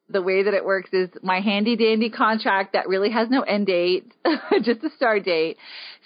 The 0.07 0.21
way 0.21 0.43
that 0.43 0.53
it 0.53 0.67
works 0.67 0.91
is 0.93 1.09
my 1.23 1.41
handy 1.41 1.77
dandy 1.77 2.11
contract 2.11 2.75
that 2.75 2.89
really 2.89 3.11
has 3.11 3.31
no 3.31 3.41
end 3.41 3.67
date, 3.67 4.13
just 4.63 4.85
a 4.85 4.91
start 4.97 5.25
date, 5.25 5.57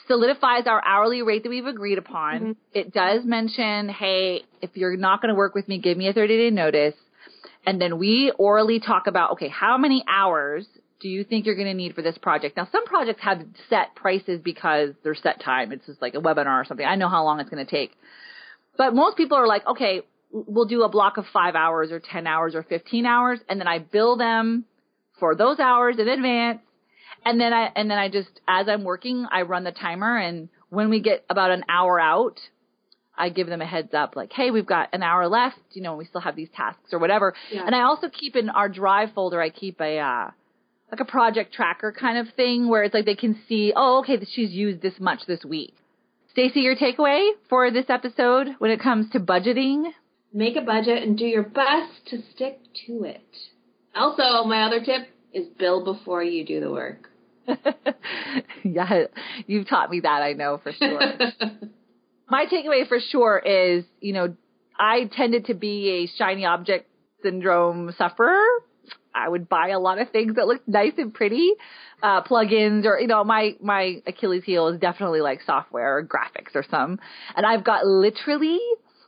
solidifies 0.07 0.67
our 0.67 0.83
hourly 0.85 1.23
rate 1.23 1.43
that 1.43 1.49
we've 1.51 1.67
agreed 1.67 1.99
upon. 1.99 2.35
Mm-hmm. 2.35 2.53
It 2.73 2.93
does 2.93 3.25
mention, 3.25 3.89
hey, 3.89 4.43
if 4.63 4.71
you're 4.75 4.97
not 4.97 5.21
going 5.21 5.29
to 5.29 5.35
work 5.35 5.55
with 5.55 5.69
me, 5.69 5.79
give 5.79 5.97
me 5.97 6.09
a 6.09 6.13
30 6.13 6.37
day 6.37 6.51
notice. 6.51 6.95
And 7.67 7.81
then 7.81 7.99
we 7.99 8.33
orally 8.39 8.81
talk 8.81 9.07
about, 9.07 9.33
okay, 9.33 9.49
how 9.49 9.77
many 9.77 10.05
hours 10.09 10.67
do 11.01 11.09
you 11.09 11.25
think 11.25 11.47
you're 11.47 11.55
going 11.55 11.69
to 11.69 11.75
need 11.75 11.95
for 11.95 12.03
this 12.03 12.19
project? 12.19 12.57
Now, 12.57 12.69
some 12.71 12.85
projects 12.87 13.23
have 13.23 13.43
set 13.69 13.95
prices 13.95 14.41
because 14.43 14.91
they're 15.03 15.15
set 15.15 15.43
time. 15.43 15.73
It's 15.73 15.87
just 15.87 16.03
like 16.03 16.15
a 16.15 16.21
webinar 16.21 16.61
or 16.61 16.65
something. 16.65 16.87
I 16.87 16.97
know 16.97 17.09
how 17.09 17.25
long 17.25 17.41
it's 17.41 17.51
going 17.51 17.65
to 17.65 17.71
take. 17.71 17.93
But 18.77 18.95
most 18.95 19.17
people 19.17 19.37
are 19.37 19.47
like, 19.47 19.67
okay, 19.67 20.03
we'll 20.31 20.67
do 20.67 20.83
a 20.83 20.89
block 20.89 21.17
of 21.17 21.25
five 21.33 21.55
hours 21.55 21.93
or 21.93 22.01
10 22.01 22.27
hours 22.27 22.55
or 22.55 22.63
15 22.63 23.07
hours. 23.07 23.41
And 23.49 23.61
then 23.61 23.69
I 23.69 23.79
bill 23.79 24.17
them 24.17 24.65
for 25.19 25.35
those 25.35 25.59
hours 25.59 25.97
in 25.99 26.09
advance. 26.09 26.61
And 27.25 27.41
then 27.41 27.53
I, 27.53 27.71
and 27.75 27.91
then 27.91 27.99
I 27.99 28.09
just, 28.09 28.41
as 28.47 28.69
I'm 28.69 28.85
working, 28.85 29.27
I 29.31 29.43
run 29.43 29.65
the 29.65 29.73
timer. 29.73 30.17
And 30.17 30.49
when 30.71 30.91
we 30.91 31.01
get 31.01 31.25
about 31.29 31.51
an 31.51 31.65
hour 31.69 31.99
out, 32.01 32.41
I 33.19 33.29
give 33.31 33.47
them 33.49 33.61
a 33.61 33.67
heads 33.67 33.93
up, 33.95 34.17
like, 34.17 34.33
hey, 34.33 34.51
we've 34.51 34.67
got 34.67 34.89
an 34.93 35.03
hour 35.03 35.29
left, 35.29 35.59
you 35.73 35.83
know, 35.83 35.97
we 35.97 36.05
still 36.05 36.21
have 36.21 36.37
these 36.37 36.49
tasks 36.55 36.93
or 36.93 36.99
whatever. 36.99 37.35
Yeah. 37.51 37.65
And 37.67 37.75
I 37.75 37.83
also 37.83 38.09
keep 38.09 38.37
in 38.37 38.49
our 38.49 38.69
drive 38.69 39.11
folder, 39.15 39.41
I 39.41 39.51
keep 39.51 39.81
a, 39.81 39.99
uh, 39.99 40.31
like 40.91 41.01
a 41.01 41.05
project 41.05 41.53
tracker 41.53 41.93
kind 41.93 42.19
of 42.19 42.35
thing 42.35 42.69
where 42.69 42.83
it's 42.83 42.95
like 42.95 43.05
they 43.05 43.15
can 43.15 43.39
see, 43.49 43.73
oh, 43.75 44.01
okay, 44.01 44.25
she's 44.33 44.51
used 44.51 44.81
this 44.81 44.95
much 44.99 45.21
this 45.27 45.45
week. 45.45 45.75
Stacy, 46.31 46.61
your 46.61 46.77
takeaway 46.77 47.31
for 47.49 47.71
this 47.71 47.87
episode 47.89 48.49
when 48.59 48.71
it 48.71 48.81
comes 48.81 49.11
to 49.11 49.21
budgeting? 49.21 49.91
Make 50.33 50.57
a 50.57 50.61
budget 50.61 51.03
and 51.03 51.19
do 51.19 51.25
your 51.25 51.43
best 51.43 52.07
to 52.09 52.23
stick 52.35 52.61
to 52.87 53.05
it. 53.05 53.25
Also, 53.95 54.45
my 54.45 54.63
other 54.63 54.85
tip 54.85 55.09
is 55.33 55.47
bill 55.59 55.85
before 55.85 56.23
you 56.23 56.45
do 56.45 56.61
the 56.61 56.71
work. 56.71 57.11
yeah, 58.63 59.05
you've 59.47 59.69
taught 59.69 59.91
me 59.91 60.01
that, 60.01 60.23
I 60.23 60.35
know 60.35 60.61
for 60.63 60.73
sure. 60.73 61.01
my 62.29 62.47
takeaway 62.47 62.87
for 62.87 62.99
sure 63.01 63.39
is, 63.39 63.85
you 64.01 64.13
know, 64.13 64.37
I 64.79 65.11
tended 65.13 65.47
to 65.47 65.55
be 65.55 66.05
a 66.05 66.19
shiny 66.19 66.45
object 66.45 66.89
syndrome 67.23 67.93
sufferer. 67.97 68.45
I 69.15 69.29
would 69.29 69.49
buy 69.49 69.71
a 69.71 69.81
lot 69.81 70.01
of 70.01 70.11
things 70.11 70.37
that 70.37 70.47
looked 70.47 70.69
nice 70.69 70.93
and 70.99 71.13
pretty, 71.13 71.53
uh, 72.03 72.23
plugins 72.23 72.85
or, 72.85 73.01
you 73.01 73.09
know, 73.09 73.25
my, 73.25 73.57
my 73.61 74.03
Achilles 74.07 74.45
heel 74.45 74.69
is 74.69 74.79
definitely 74.79 75.21
like 75.21 75.41
software 75.43 75.99
or 75.99 76.05
graphics 76.05 76.55
or 76.55 76.65
some. 76.71 77.01
And 77.35 77.45
I've 77.45 77.65
got 77.65 77.85
literally 77.85 78.61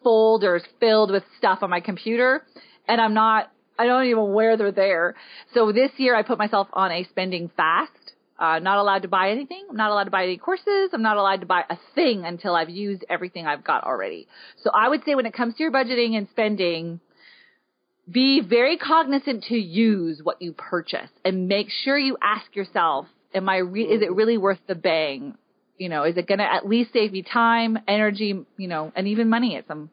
folders 0.02 0.64
filled 0.80 1.12
with 1.12 1.22
stuff 1.38 1.60
on 1.62 1.70
my 1.70 1.80
computer 1.80 2.44
and 2.88 3.00
I'm 3.00 3.14
not, 3.14 3.52
I 3.78 3.86
don't 3.86 4.06
even 4.06 4.32
where 4.32 4.56
they're 4.56 4.72
there. 4.72 5.14
So 5.54 5.70
this 5.70 5.90
year 5.98 6.16
I 6.16 6.22
put 6.22 6.38
myself 6.38 6.68
on 6.72 6.90
a 6.90 7.04
spending 7.04 7.50
fast 7.56 7.92
uh, 8.40 8.58
not 8.58 8.78
allowed 8.78 9.02
to 9.02 9.08
buy 9.08 9.30
anything. 9.30 9.66
I'm 9.68 9.76
not 9.76 9.90
allowed 9.90 10.04
to 10.04 10.10
buy 10.10 10.24
any 10.24 10.38
courses. 10.38 10.90
I'm 10.92 11.02
not 11.02 11.18
allowed 11.18 11.40
to 11.40 11.46
buy 11.46 11.64
a 11.68 11.76
thing 11.94 12.24
until 12.24 12.56
I've 12.56 12.70
used 12.70 13.04
everything 13.08 13.46
I've 13.46 13.62
got 13.62 13.84
already. 13.84 14.26
So 14.64 14.70
I 14.74 14.88
would 14.88 15.04
say 15.04 15.14
when 15.14 15.26
it 15.26 15.34
comes 15.34 15.54
to 15.56 15.62
your 15.62 15.70
budgeting 15.70 16.16
and 16.16 16.26
spending, 16.30 17.00
be 18.10 18.40
very 18.40 18.78
cognizant 18.78 19.44
to 19.44 19.56
use 19.56 20.20
what 20.22 20.40
you 20.40 20.52
purchase 20.52 21.10
and 21.24 21.48
make 21.48 21.68
sure 21.84 21.98
you 21.98 22.16
ask 22.22 22.56
yourself, 22.56 23.06
am 23.34 23.48
I, 23.48 23.58
re- 23.58 23.84
is 23.84 24.00
it 24.02 24.12
really 24.12 24.38
worth 24.38 24.58
the 24.66 24.74
bang? 24.74 25.34
You 25.76 25.90
know, 25.90 26.04
is 26.04 26.16
it 26.16 26.26
going 26.26 26.38
to 26.38 26.52
at 26.52 26.66
least 26.66 26.92
save 26.94 27.12
me 27.12 27.22
time, 27.22 27.78
energy, 27.86 28.44
you 28.56 28.68
know, 28.68 28.90
and 28.96 29.06
even 29.06 29.28
money 29.28 29.56
at 29.56 29.68
some, 29.68 29.90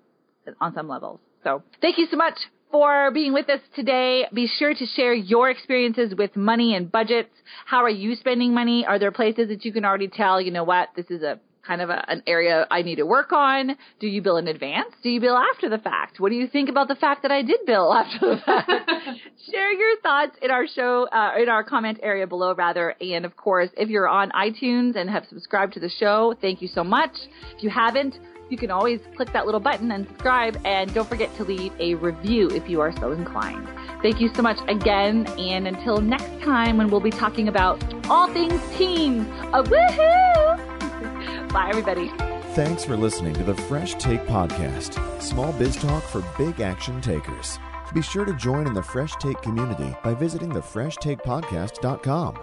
on 0.61 0.73
some 0.73 0.87
levels? 0.87 1.19
So 1.43 1.63
thank 1.81 1.97
you 1.97 2.07
so 2.09 2.17
much 2.17 2.35
for 2.71 3.11
being 3.11 3.33
with 3.33 3.49
us 3.49 3.61
today. 3.75 4.25
Be 4.33 4.47
sure 4.47 4.73
to 4.73 4.85
share 4.85 5.13
your 5.13 5.49
experiences 5.49 6.13
with 6.17 6.35
money 6.35 6.75
and 6.75 6.91
budgets. 6.91 7.29
How 7.65 7.83
are 7.83 7.89
you 7.89 8.15
spending 8.15 8.53
money? 8.53 8.85
Are 8.85 8.99
there 8.99 9.11
places 9.11 9.49
that 9.49 9.65
you 9.65 9.71
can 9.71 9.85
already 9.85 10.07
tell, 10.07 10.41
you 10.41 10.51
know 10.51 10.63
what, 10.63 10.89
this 10.95 11.05
is 11.09 11.21
a 11.21 11.39
kind 11.67 11.81
of 11.81 11.89
a, 11.89 12.09
an 12.09 12.23
area 12.25 12.65
I 12.71 12.81
need 12.81 12.95
to 12.95 13.05
work 13.05 13.31
on? 13.31 13.77
Do 13.99 14.07
you 14.07 14.21
bill 14.21 14.37
in 14.37 14.47
advance? 14.47 14.93
Do 15.03 15.09
you 15.09 15.19
bill 15.19 15.37
after 15.37 15.69
the 15.69 15.77
fact? 15.77 16.19
What 16.19 16.29
do 16.29 16.35
you 16.35 16.47
think 16.47 16.69
about 16.69 16.87
the 16.87 16.95
fact 16.95 17.23
that 17.23 17.31
I 17.31 17.41
did 17.41 17.65
bill 17.65 17.93
after 17.93 18.35
the 18.35 18.41
fact? 18.45 18.71
Share 19.51 19.71
your 19.73 19.99
thoughts 20.01 20.37
in 20.41 20.49
our 20.49 20.65
show, 20.67 21.07
uh, 21.11 21.31
in 21.41 21.49
our 21.49 21.63
comment 21.63 21.99
area 22.01 22.25
below 22.25 22.55
rather. 22.55 22.95
And 23.01 23.25
of 23.25 23.35
course, 23.35 23.69
if 23.77 23.89
you're 23.89 24.07
on 24.07 24.31
iTunes 24.31 24.95
and 24.95 25.09
have 25.09 25.25
subscribed 25.29 25.73
to 25.73 25.79
the 25.79 25.89
show, 25.89 26.33
thank 26.41 26.61
you 26.61 26.67
so 26.67 26.83
much. 26.83 27.11
If 27.57 27.63
you 27.63 27.69
haven't, 27.69 28.17
you 28.49 28.57
can 28.57 28.71
always 28.71 28.99
click 29.15 29.31
that 29.33 29.45
little 29.45 29.59
button 29.59 29.91
and 29.91 30.07
subscribe. 30.07 30.59
And 30.65 30.93
don't 30.93 31.07
forget 31.07 31.35
to 31.37 31.43
leave 31.43 31.73
a 31.79 31.95
review 31.95 32.49
if 32.49 32.69
you 32.69 32.81
are 32.81 32.95
so 32.97 33.11
inclined. 33.11 33.67
Thank 34.01 34.19
you 34.21 34.33
so 34.33 34.41
much 34.41 34.59
again. 34.67 35.27
And 35.37 35.67
until 35.67 35.97
next 35.97 36.41
time, 36.43 36.77
when 36.77 36.89
we'll 36.89 36.99
be 36.99 37.11
talking 37.11 37.47
about 37.47 37.81
all 38.09 38.27
things 38.27 38.61
teens. 38.75 39.27
A 39.53 39.63
woohoo! 39.63 41.49
Bye, 41.53 41.69
everybody. 41.69 42.11
Thanks 42.53 42.83
for 42.83 42.97
listening 42.97 43.33
to 43.35 43.43
the 43.43 43.53
Fresh 43.53 43.95
Take 43.95 44.21
Podcast, 44.21 45.21
small 45.21 45.53
biz 45.53 45.75
talk 45.75 46.01
for 46.03 46.23
big 46.37 46.59
action 46.59 46.99
takers. 47.01 47.59
Be 47.93 48.01
sure 48.01 48.25
to 48.25 48.33
join 48.33 48.67
in 48.67 48.73
the 48.73 48.81
Fresh 48.81 49.15
Take 49.17 49.41
community 49.41 49.95
by 50.03 50.13
visiting 50.13 50.49
the 50.49 50.61
thefreshtakepodcast.com. 50.61 52.39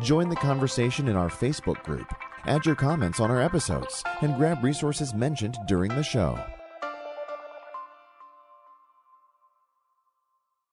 Join 0.00 0.28
the 0.28 0.36
conversation 0.36 1.08
in 1.08 1.16
our 1.16 1.28
Facebook 1.28 1.82
group, 1.82 2.06
add 2.46 2.66
your 2.66 2.74
comments 2.74 3.20
on 3.20 3.30
our 3.30 3.40
episodes, 3.40 4.02
and 4.22 4.36
grab 4.36 4.64
resources 4.64 5.14
mentioned 5.14 5.58
during 5.66 5.94
the 5.94 6.02
show. 6.02 6.38